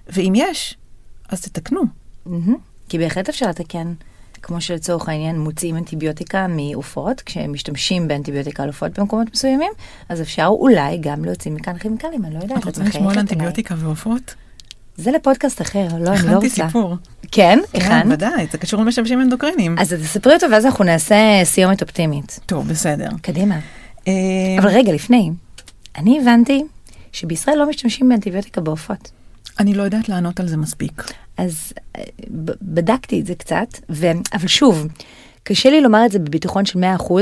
ואם 0.09 0.33
יש, 0.37 0.77
אז 1.29 1.41
תתקנו. 1.41 1.81
Mm-hmm. 2.27 2.31
כי 2.89 2.99
בהחלט 2.99 3.29
אפשר 3.29 3.49
לתקן. 3.49 3.93
כמו 4.43 4.61
שלצורך 4.61 5.09
העניין 5.09 5.41
מוציאים 5.41 5.77
אנטיביוטיקה 5.77 6.47
מעופות, 6.49 7.21
כשהם 7.21 7.53
משתמשים 7.53 8.09
באנטיביוטיקה 8.09 8.63
על 8.63 8.69
עופות 8.69 8.99
במקומות 8.99 9.29
מסוימים, 9.33 9.73
אז 10.09 10.21
אפשר 10.21 10.47
אולי 10.47 10.99
גם 11.01 11.25
להוציא 11.25 11.51
מכאן 11.51 11.79
כימיקלים, 11.79 12.25
אני 12.25 12.35
לא 12.35 12.39
יודעת. 12.39 12.59
את 12.59 12.65
רוצה 12.65 12.83
לשמוע 12.83 13.13
על 13.13 13.19
אנטיביוטיקה 13.19 13.75
ועופות? 13.79 14.35
זה 15.01 15.11
לפודקאסט 15.11 15.63
אחר, 15.63 15.81
לא, 15.81 15.95
אני 15.95 16.03
לא 16.03 16.11
רוצה. 16.11 16.29
הכנתי 16.31 16.51
סיפור. 16.51 16.97
כן? 17.33 17.59
כן, 17.73 18.09
ודאי, 18.13 18.47
זה 18.53 18.59
קשור 18.59 18.81
למשמשים 18.81 19.21
אנדוקרינים. 19.21 19.77
אז 19.79 19.93
תספרי 19.93 20.35
אותו 20.35 20.47
ואז 20.53 20.67
אנחנו 20.67 20.85
נעשה 20.85 21.41
סיומת 21.45 21.83
אופטימית. 21.83 22.41
טוב, 22.47 22.69
בסדר. 22.69 23.09
קדימה. 23.23 23.59
אה, 24.09 24.13
אבל 24.59 24.69
רגע, 24.69 24.93
לפני, 24.93 25.31
אני 25.99 26.19
הבנתי 26.21 26.65
שבישראל 27.13 27.59
לא 27.59 27.69
משתמשים 27.69 28.09
באנטיביוטיקה 28.09 28.61
בעופות. 28.61 29.11
אני 29.61 29.75
לא 29.75 29.83
יודעת 29.83 30.09
לענות 30.09 30.41
על 30.41 30.49
זה 30.49 30.57
מספיק. 30.57 31.13
אז 31.37 31.73
אה, 31.97 32.03
בדקתי 32.63 33.21
את 33.21 33.27
זה 33.27 33.35
קצת, 33.35 33.69
ו... 33.91 34.07
אבל 34.33 34.49
שוב, 34.49 34.87
קשה 35.43 35.71
לי 35.71 35.81
לומר 35.81 36.07
את 36.07 36.13
זה 36.13 36.19
בביטחון 36.19 36.65
של 36.65 36.79
100%, 36.79 37.13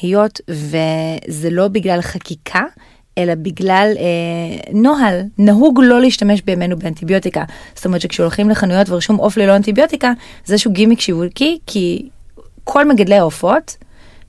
היות 0.00 0.40
וזה 0.48 1.50
לא 1.50 1.68
בגלל 1.68 2.00
חקיקה, 2.00 2.62
אלא 3.18 3.34
בגלל 3.34 3.92
אה, 3.98 4.72
נוהל, 4.74 5.20
נהוג 5.38 5.80
לא 5.82 6.00
להשתמש 6.00 6.42
בימינו 6.42 6.76
באנטיביוטיקה. 6.76 7.44
זאת 7.74 7.86
אומרת 7.86 8.00
שכשהולכים 8.00 8.50
לחנויות 8.50 8.90
ורשום 8.90 9.16
עוף 9.16 9.36
ללא 9.36 9.56
אנטיביוטיקה, 9.56 10.12
זה 10.44 10.52
איזשהו 10.52 10.72
גימיק 10.72 11.00
שיווקי, 11.00 11.58
כי 11.66 12.08
כל 12.64 12.88
מגדלי 12.88 13.18
העופות, 13.18 13.76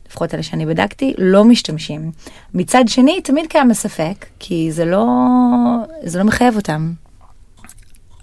לפחות 0.09 0.33
אלה 0.33 0.43
שאני 0.43 0.65
בדקתי, 0.65 1.13
לא 1.17 1.45
משתמשים. 1.45 2.11
מצד 2.53 2.83
שני, 2.87 3.21
תמיד 3.21 3.45
קיים 3.49 3.71
הספק, 3.71 4.25
כי 4.39 4.71
זה 4.71 4.85
לא, 4.85 5.05
זה 6.03 6.19
לא 6.19 6.23
מחייב 6.25 6.55
אותם. 6.55 6.91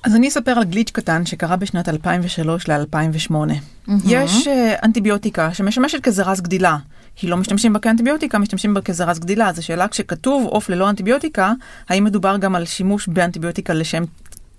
אז 0.04 0.14
אני 0.14 0.28
אספר 0.28 0.50
על 0.50 0.64
גליץ' 0.64 0.90
קטן 0.90 1.26
שקרה 1.26 1.56
בשנת 1.56 1.88
2003 1.88 2.68
ל-2008. 2.68 3.30
Mm-hmm. 3.30 3.92
יש 4.04 4.46
uh, 4.46 4.50
אנטיביוטיקה 4.84 5.54
שמשמשת 5.54 6.00
כזרז 6.02 6.40
גדילה. 6.40 6.76
כי 7.16 7.26
לא 7.26 7.36
משתמשים 7.36 7.72
בה 7.72 7.78
כאנטיביוטיקה, 7.78 8.38
משתמשים 8.38 8.74
בה 8.74 8.80
כזרז 8.80 9.18
גדילה. 9.18 9.48
אז 9.48 9.58
השאלה 9.58 9.88
כשכתוב 9.88 10.46
עוף 10.46 10.68
ללא 10.68 10.90
אנטיביוטיקה, 10.90 11.52
האם 11.88 12.04
מדובר 12.04 12.36
גם 12.36 12.54
על 12.54 12.64
שימוש 12.64 13.08
באנטיביוטיקה 13.08 13.74
לשם 13.74 14.02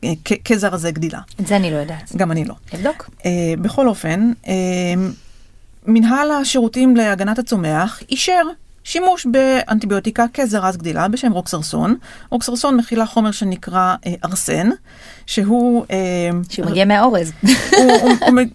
uh, 0.06 0.08
כזרזי 0.46 0.92
גדילה? 0.92 1.20
את 1.42 1.48
זה 1.48 1.56
אני 1.56 1.72
לא 1.72 1.76
יודעת. 1.76 2.16
גם 2.16 2.32
אני 2.32 2.46
לא. 2.46 2.54
תבדוק. 2.66 3.10
Uh, 3.20 3.24
בכל 3.62 3.88
אופן, 3.88 4.32
uh, 4.44 4.48
מנהל 5.88 6.32
השירותים 6.32 6.96
להגנת 6.96 7.40
הצומח 7.40 8.02
אישר 8.10 8.42
שימוש 8.84 9.26
באנטיביוטיקה 9.26 10.26
כזרז 10.34 10.78
גדילה 10.78 11.08
בשם 11.08 11.32
רוקסרסון. 11.32 11.96
רוקסרסון 12.30 12.78
מכילה 12.78 13.06
חומר 13.06 13.32
שנקרא 13.32 13.96
אה, 14.06 14.14
ארסן, 14.26 14.70
שהוא... 15.28 15.86
אה, 15.92 16.30
שהוא 16.50 16.66
מגיע 16.66 16.86
מהאורז. 16.86 17.32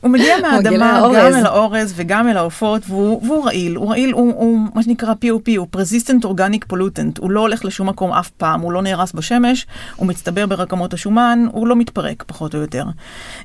הוא, 0.02 0.10
מגיע 0.10 0.36
מהאדמה 0.42 0.60
גם 0.62 1.34
אל 1.34 1.46
האורז 1.46 1.92
וגם 1.96 2.28
אל 2.28 2.36
העופות, 2.36 2.82
והוא, 2.88 3.44
רעיל. 3.44 3.76
הוא 3.76 3.90
רעיל, 3.90 4.12
הוא, 4.12 4.68
מה 4.74 4.82
שנקרא 4.82 5.12
POP, 5.12 5.50
הוא 5.56 5.66
Persistent 5.76 6.24
Organic 6.24 6.72
Pollutant. 6.72 7.18
הוא 7.18 7.30
לא 7.30 7.40
הולך 7.40 7.64
לשום 7.64 7.88
מקום 7.88 8.12
אף 8.12 8.30
פעם, 8.30 8.60
הוא 8.60 8.72
לא 8.72 8.82
נהרס 8.82 9.12
בשמש, 9.12 9.66
הוא 9.96 10.06
מצטבר 10.06 10.46
ברקמות 10.46 10.94
השומן, 10.94 11.46
הוא 11.52 11.66
לא 11.66 11.76
מתפרק, 11.76 12.24
פחות 12.26 12.54
או 12.54 12.60
יותר. 12.60 12.84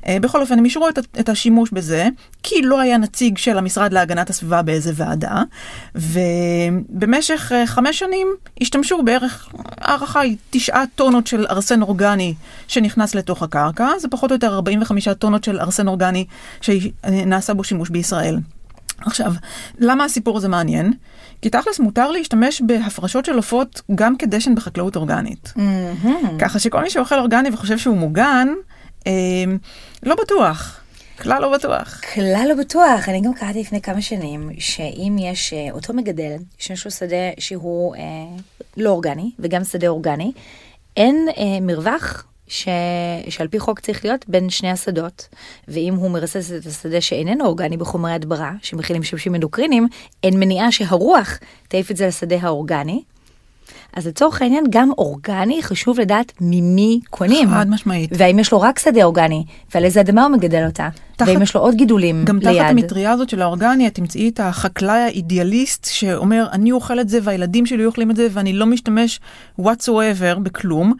אה, 0.06 0.16
בכל 0.20 0.40
אופן, 0.40 0.58
הם 0.58 0.64
אישרו 0.64 0.88
את, 1.20 1.28
השימוש 1.28 1.70
בזה, 1.70 2.08
כי 2.42 2.62
לא 2.62 2.80
היה 2.80 2.98
נציג 2.98 3.38
של 3.38 3.58
המשרד 3.58 3.92
להגנת 3.92 4.30
הסביבה 4.30 4.62
באיזה 4.62 4.92
ועדה, 4.94 5.42
ו... 5.96 6.20
במשך 6.88 7.52
uh, 7.52 7.66
חמש 7.66 7.98
שנים 7.98 8.28
השתמשו 8.60 9.02
בערך, 9.02 9.48
הערכה 9.78 10.20
היא 10.20 10.36
תשעה 10.50 10.84
טונות 10.94 11.26
של 11.26 11.46
ארסן 11.50 11.82
אורגני 11.82 12.34
שנכנס 12.68 13.14
לתוך 13.18 13.42
הקרקע, 13.42 13.88
זה 13.98 14.08
פחות 14.08 14.30
או 14.30 14.34
יותר 14.36 14.54
45 14.54 15.08
טונות 15.08 15.44
של 15.44 15.60
ארסן 15.60 15.88
אורגני 15.88 16.24
שנעשה 16.60 17.54
בו 17.54 17.64
שימוש 17.64 17.90
בישראל. 17.90 18.38
עכשיו, 19.00 19.32
למה 19.78 20.04
הסיפור 20.04 20.36
הזה 20.36 20.48
מעניין? 20.48 20.92
כי 21.42 21.50
תכלס 21.50 21.80
מותר 21.80 22.10
להשתמש 22.10 22.62
בהפרשות 22.66 23.24
של 23.24 23.36
עופות 23.36 23.82
גם 23.94 24.16
כדשן 24.16 24.54
בחקלאות 24.54 24.96
אורגנית. 24.96 25.52
Mm-hmm. 25.56 26.08
ככה 26.38 26.58
שכל 26.58 26.82
מי 26.82 26.90
שאוכל 26.90 27.18
אורגני 27.18 27.48
וחושב 27.52 27.78
שהוא 27.78 27.96
מוגן, 27.96 28.48
אה, 29.06 29.12
לא 30.02 30.14
בטוח. 30.22 30.80
כלל 31.22 31.42
לא 31.42 31.52
בטוח. 31.52 32.00
כלל 32.14 32.46
לא 32.48 32.54
בטוח. 32.54 33.08
אני 33.08 33.20
גם 33.20 33.34
קראתי 33.34 33.60
לפני 33.60 33.80
כמה 33.80 34.02
שנים, 34.02 34.50
שאם 34.58 35.16
יש 35.20 35.52
אה, 35.52 35.68
אותו 35.72 35.94
מגדל, 35.94 36.36
שיש 36.58 36.84
לו 36.84 36.90
שדה 36.90 37.30
שהוא 37.38 37.96
אה, 37.96 38.00
לא 38.76 38.90
אורגני, 38.90 39.30
וגם 39.38 39.64
שדה 39.64 39.88
אורגני, 39.88 40.32
אין 40.96 41.28
אה, 41.36 41.60
מרווח 41.60 42.24
ש... 42.48 42.68
שעל 43.28 43.48
פי 43.48 43.58
חוק 43.58 43.80
צריך 43.80 44.04
להיות 44.04 44.28
בין 44.28 44.50
שני 44.50 44.70
השדות, 44.70 45.28
ואם 45.68 45.94
הוא 45.94 46.10
מרסס 46.10 46.52
את 46.52 46.66
השדה 46.66 47.00
שאיננו 47.00 47.44
אורגני 47.44 47.76
בחומרי 47.76 48.12
הדברה, 48.12 48.52
שמכילים 48.62 49.02
שמשי 49.02 49.28
אנדוקרינים, 49.28 49.88
אין 50.22 50.40
מניעה 50.40 50.72
שהרוח 50.72 51.38
תעיף 51.68 51.90
את 51.90 51.96
זה 51.96 52.06
לשדה 52.06 52.36
האורגני. 52.40 53.02
אז 53.92 54.06
לצורך 54.06 54.42
העניין, 54.42 54.64
גם 54.70 54.90
אורגני, 54.98 55.62
חשוב 55.62 56.00
לדעת 56.00 56.32
ממי 56.40 57.00
קונים. 57.10 57.48
חד 57.48 57.70
משמעית. 57.70 58.10
והאם 58.12 58.38
יש 58.38 58.52
לו 58.52 58.60
רק 58.60 58.78
שדה 58.78 59.04
אורגני, 59.04 59.44
ועל 59.74 59.84
איזה 59.84 60.00
אדמה 60.00 60.22
הוא 60.24 60.32
מגדל 60.32 60.66
אותה. 60.66 60.88
תחת, 61.16 61.28
ואם 61.28 61.42
יש 61.42 61.54
לו 61.54 61.60
עוד 61.60 61.74
גידולים 61.74 62.24
גם 62.24 62.38
ליד. 62.38 62.46
גם 62.46 62.54
תחת 62.54 62.70
המטריה 62.70 63.12
הזאת 63.12 63.28
של 63.28 63.42
האורגני, 63.42 63.86
את 63.86 63.94
תמצאי 63.94 64.28
את 64.28 64.40
החקלאי 64.40 64.98
האידיאליסט 64.98 65.86
שאומר, 65.90 66.46
אני 66.52 66.72
אוכל 66.72 67.00
את 67.00 67.08
זה 67.08 67.18
והילדים 67.22 67.66
שלי 67.66 67.84
אוכלים 67.84 68.10
את 68.10 68.16
זה 68.16 68.28
ואני 68.30 68.52
לא 68.52 68.66
משתמש 68.66 69.20
whatsoever 69.60 70.38
בכלום, 70.42 70.92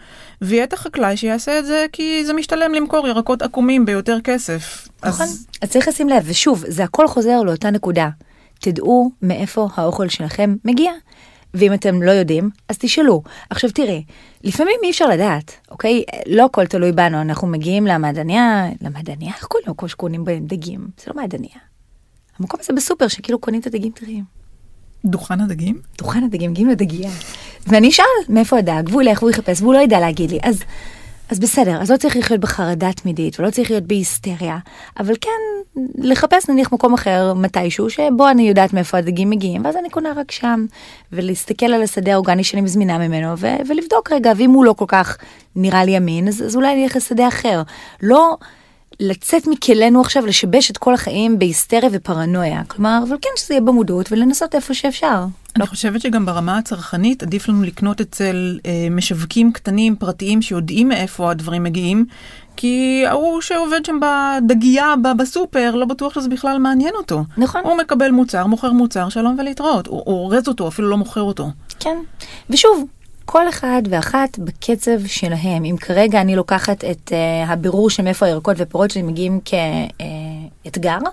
ויהיה 0.43 0.65
את 0.65 0.73
החקלאי 0.73 1.17
שיעשה 1.17 1.59
את 1.59 1.67
זה 1.67 1.87
כי 1.93 2.25
זה 2.25 2.33
משתלם 2.33 2.75
למכור 2.75 3.09
ירקות 3.09 3.43
עקומים 3.43 3.85
ביותר 3.85 4.19
כסף. 4.25 4.89
נכון, 5.05 5.27
אז... 5.27 5.47
אז 5.63 5.71
צריך 5.71 5.89
לשים 5.89 6.09
לב, 6.09 6.23
ושוב, 6.27 6.65
זה 6.69 6.85
הכל 6.85 7.09
חוזר 7.09 7.43
לאותה 7.43 7.71
נקודה. 7.71 8.09
תדעו 8.61 9.11
מאיפה 9.23 9.69
האוכל 9.77 10.09
שלכם 10.09 10.57
מגיע. 10.65 10.93
ואם 11.55 11.75
אתם 11.75 12.03
לא 12.03 12.11
יודעים, 12.11 12.51
אז 12.69 12.79
תשאלו. 12.79 13.23
עכשיו 13.51 13.71
תראי, 13.71 14.05
לפעמים 14.45 14.75
אי 14.83 14.91
אפשר 14.91 15.07
לדעת, 15.07 15.53
אוקיי? 15.71 16.03
לא 16.27 16.45
הכל 16.45 16.67
תלוי 16.67 16.93
בנו, 16.93 17.21
אנחנו 17.21 17.49
מגיעים 17.49 17.87
למעדניה, 17.87 18.67
למעדניה, 18.83 19.33
איך 19.37 19.45
קוראים 19.45 19.75
לו 19.83 19.89
שקונים 19.89 20.25
בהם 20.25 20.47
דגים? 20.47 20.89
זה 20.99 21.05
לא 21.09 21.23
מעדניה. 21.23 21.59
המקום 22.39 22.61
הזה 22.61 22.73
בסופר 22.73 23.09
שכאילו 23.09 23.39
קונים 23.39 23.61
את 23.61 23.67
הדגים 23.67 23.93
טריים. 23.93 24.25
דוכן 25.05 25.41
הדגים? 25.41 25.79
דוכן 25.99 26.25
הדגים, 26.25 26.51
מגיעים 26.51 26.69
לדגייה. 26.69 27.11
ואני 27.67 27.89
אשאל 27.89 28.05
מאיפה 28.29 28.59
הדג, 28.59 28.83
והוא 28.89 29.03
ילך 29.03 29.23
והוא 29.23 29.31
יחפש, 29.31 29.61
והוא 29.61 29.75
לא 29.75 29.79
ידע 29.79 30.01
להגיד 30.01 30.31
לי. 30.31 30.39
אז 30.43 30.63
אז 31.31 31.41
בסדר, 31.41 31.83
אז 31.83 31.91
לא 31.91 31.97
צריך 31.97 32.17
לחיות 32.17 32.41
בחרדה 32.41 32.93
תמידית 32.93 33.41
ולא 33.41 33.51
צריך 33.51 33.71
להיות 33.71 33.85
בהיסטריה, 33.85 34.59
אבל 35.01 35.15
כן 35.21 35.31
לחפש 35.99 36.49
נניח 36.49 36.73
מקום 36.73 36.95
אחר 36.95 37.35
מתישהו 37.35 37.91
שבו 37.91 38.29
אני 38.31 38.49
יודעת 38.49 38.73
מאיפה 38.73 38.99
הדגים 38.99 39.31
מגיעים 39.31 39.65
ואז 39.65 39.77
אני 39.77 39.91
קונה 39.91 40.13
רק 40.17 40.31
שם 40.31 40.67
ולהסתכל 41.13 41.67
על 41.67 41.83
השדה 41.83 42.13
האורגני 42.13 42.45
שאני 42.45 42.63
מזמינה 42.63 42.99
ממנו 42.99 43.39
ו- 43.39 43.57
ולבדוק 43.69 44.13
רגע 44.13 44.33
ואם 44.37 44.51
הוא 44.51 44.65
לא 44.65 44.73
כל 44.73 44.85
כך 44.89 45.19
נראה 45.57 45.85
לי 45.85 45.97
אמין 45.97 46.29
אז, 46.29 46.43
אז 46.43 46.57
אולי 46.57 46.73
אני 46.73 46.85
אלך 46.85 46.97
לשדה 46.97 47.29
אחר. 47.29 47.63
לא 48.03 48.37
לצאת 49.01 49.47
מכלינו 49.47 50.01
עכשיו 50.01 50.27
לשבש 50.27 50.71
את 50.71 50.79
כל 50.79 50.95
החיים 50.95 51.39
בהיסטריה 51.39 51.91
ופרנויה 51.93 52.63
כלומר 52.69 53.01
אבל 53.09 53.17
כן 53.23 53.31
שזה 53.37 53.55
יהיה 53.55 53.61
במודעות 53.61 54.13
ולנסות 54.13 54.55
איפה 54.55 54.75
שאפשר. 54.75 55.25
אני 55.59 55.67
חושבת 55.67 56.01
שגם 56.01 56.27
ברמה 56.27 56.59
הצרכנית 56.59 57.23
עדיף 57.23 57.49
לנו 57.49 57.63
לקנות 57.63 58.01
אצל 58.01 58.59
אה, 58.67 58.89
משווקים 58.91 59.53
קטנים 59.53 59.97
פרטיים 59.97 60.43
שיודעים 60.43 60.89
מאיפה 60.89 61.31
הדברים 61.31 61.63
מגיעים, 61.63 62.05
כי 62.57 63.05
ההוא 63.07 63.41
שעובד 63.41 63.85
שם 63.85 64.01
בדגייה 64.01 64.95
בסופר, 65.19 65.75
לא 65.75 65.87
בטוח 65.87 66.15
שזה 66.15 66.29
בכלל 66.29 66.59
מעניין 66.59 66.95
אותו. 66.95 67.25
נכון. 67.37 67.61
הוא 67.65 67.77
מקבל 67.77 68.11
מוצר, 68.11 68.47
מוכר 68.47 68.73
מוצר, 68.73 69.09
שלום 69.09 69.37
ולהתראות. 69.39 69.87
הוא 69.87 70.03
אורז 70.07 70.49
אותו, 70.49 70.69
אפילו 70.69 70.89
לא 70.89 70.97
מוכר 70.97 71.23
אותו. 71.23 71.51
כן. 71.81 71.97
ושוב, 72.51 72.85
כל 73.25 73.49
אחד 73.49 73.83
ואחת 73.91 74.39
בקצב 74.39 75.07
שלהם. 75.07 75.65
אם 75.65 75.77
כרגע 75.81 76.21
אני 76.21 76.37
לוקחת 76.37 76.85
את 76.85 77.13
uh, 77.13 77.51
הבירור 77.51 77.91
של 77.91 78.03
מאיפה 78.03 78.27
הירקות 78.27 78.57
ופירות 78.59 78.91
שלי 78.91 79.03
מגיעים 79.03 79.41
כאתגר, 80.65 80.99
uh, 80.99 81.09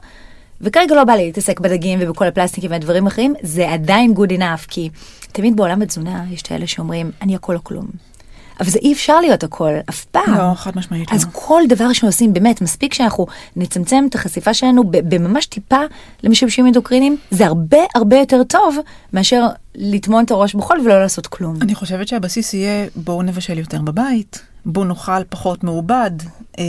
וכרגע 0.61 0.95
לא 0.95 1.03
בא 1.03 1.13
לי 1.13 1.25
להתעסק 1.25 1.59
בדגים 1.59 1.99
ובכל 2.01 2.27
הפלסטיקים 2.27 2.71
והדברים 2.71 3.05
האחרים, 3.05 3.33
זה 3.41 3.71
עדיין 3.71 4.13
good 4.17 4.31
enough, 4.31 4.67
כי 4.67 4.89
תמיד 5.31 5.55
בעולם 5.55 5.81
התזונה 5.81 6.23
יש 6.31 6.41
את 6.41 6.51
האלה 6.51 6.67
שאומרים, 6.67 7.11
אני 7.21 7.35
הכל 7.35 7.55
או 7.55 7.63
כלום. 7.63 7.85
אבל 8.59 8.69
זה 8.69 8.79
אי 8.79 8.93
אפשר 8.93 9.19
להיות 9.19 9.43
הכל, 9.43 9.73
אף 9.89 10.05
פעם. 10.05 10.37
לא, 10.37 10.53
חד 10.55 10.71
משמעית. 10.75 11.11
אז 11.11 11.23
לא. 11.25 11.29
כל 11.33 11.61
דבר 11.69 11.93
שעושים, 11.93 12.33
באמת, 12.33 12.61
מספיק 12.61 12.93
שאנחנו 12.93 13.25
נצמצם 13.55 14.05
את 14.09 14.15
החשיפה 14.15 14.53
שלנו 14.53 14.83
בממש 14.83 15.45
טיפה 15.45 15.79
למשמשים 16.23 16.67
אנדוקרינים, 16.67 17.17
זה 17.31 17.45
הרבה 17.45 17.77
הרבה 17.95 18.17
יותר 18.17 18.43
טוב 18.43 18.77
מאשר 19.13 19.47
לטמון 19.77 20.25
את 20.25 20.31
הראש 20.31 20.55
בחול 20.55 20.79
ולא 20.79 21.01
לעשות 21.01 21.27
כלום. 21.27 21.55
אני 21.61 21.75
חושבת 21.75 22.07
שהבסיס 22.07 22.53
יהיה 22.53 22.87
בואו 22.95 23.21
נבשל 23.21 23.59
יותר 23.59 23.81
בבית, 23.81 24.41
בואו 24.65 24.85
נאכל 24.85 25.23
פחות 25.29 25.63
מעובד, 25.63 26.11
אה, 26.59 26.63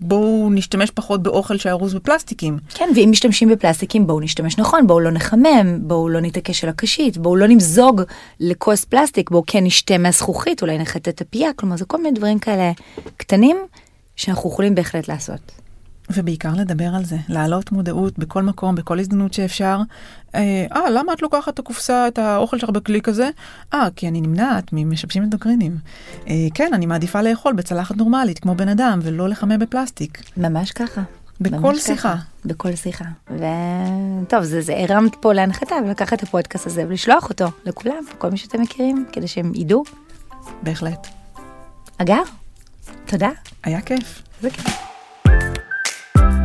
בואו 0.00 0.48
נשתמש 0.50 0.90
פחות 0.90 1.22
באוכל 1.22 1.56
שארוז 1.56 1.94
בפלסטיקים. 1.94 2.58
כן, 2.74 2.88
ואם 2.96 3.08
משתמשים 3.10 3.48
בפלסטיקים 3.48 4.06
בואו 4.06 4.20
נשתמש 4.20 4.58
נכון, 4.58 4.86
בואו 4.86 5.00
לא 5.00 5.10
נחמם, 5.10 5.78
בואו 5.80 6.08
לא 6.08 6.20
נתעקש 6.20 6.64
על 6.64 6.70
הקשית, 6.70 7.18
בואו 7.18 7.36
לא 7.36 7.46
נמזוג 7.46 8.02
לכוס 8.40 8.84
פלסטיק, 8.84 9.30
בואו 9.30 9.42
כן 9.46 9.64
נשתה 9.64 9.98
מהזכוכית, 9.98 10.62
אולי 10.62 10.78
נחטא 10.78 11.10
את 11.10 11.20
הפייה, 11.20 11.50
כלומר 11.56 11.76
זה 11.76 11.84
כל 11.84 12.02
מיני 12.02 12.18
דברים 12.18 12.38
כאלה 12.38 12.72
קטנים 13.16 13.56
שאנחנו 14.16 14.50
יכולים 14.50 14.74
בהחלט 14.74 15.08
לעשות. 15.08 15.52
ובעיקר 16.14 16.54
לדבר 16.56 16.94
על 16.94 17.04
זה, 17.04 17.16
להעלות 17.28 17.72
מודעות 17.72 18.18
בכל 18.18 18.42
מקום, 18.42 18.74
בכל 18.74 18.98
הזדמנות 18.98 19.32
שאפשר. 19.32 19.78
אה, 20.34 20.66
אה 20.76 20.90
למה 20.90 21.12
את 21.12 21.22
לוקחת 21.22 21.54
את 21.54 21.58
הקופסה, 21.58 22.08
את 22.08 22.18
האוכל 22.18 22.58
שלך 22.58 22.70
בכלי 22.70 23.00
כזה? 23.00 23.30
אה, 23.74 23.88
כי 23.96 24.08
אני 24.08 24.20
נמנעת 24.20 24.64
ממשבשים 24.72 25.22
אנדוקרינים. 25.22 25.76
אה, 26.28 26.34
כן, 26.54 26.70
אני 26.74 26.86
מעדיפה 26.86 27.22
לאכול 27.22 27.52
בצלחת 27.52 27.96
נורמלית, 27.96 28.38
כמו 28.38 28.54
בן 28.54 28.68
אדם, 28.68 28.98
ולא 29.02 29.28
לחמם 29.28 29.58
בפלסטיק. 29.58 30.22
ממש 30.36 30.72
ככה. 30.72 31.02
בכל 31.40 31.56
ממש 31.56 31.78
שיחה. 31.78 32.14
ככה, 32.14 32.22
בכל 32.44 32.76
שיחה. 32.76 33.04
וטוב, 33.26 34.42
זה, 34.42 34.60
זה 34.60 34.76
הרמת 34.76 35.16
פה 35.20 35.32
להנחתה 35.32 35.74
ולקחת 35.84 36.18
את 36.18 36.22
הפודקאסט 36.22 36.66
הזה 36.66 36.84
ולשלוח 36.88 37.28
אותו 37.28 37.46
לכולם, 37.64 38.04
כל 38.18 38.30
מי 38.30 38.36
שאתם 38.36 38.62
מכירים, 38.62 39.06
כדי 39.12 39.28
שהם 39.28 39.52
ידעו. 39.54 39.82
בהחלט. 40.62 41.06
אגר, 41.98 42.22
תודה. 43.06 43.30
היה 43.64 43.80
כיף. 43.80 44.22
זה 44.40 44.50
כיף. 44.50 44.89
Bye. 46.14 46.39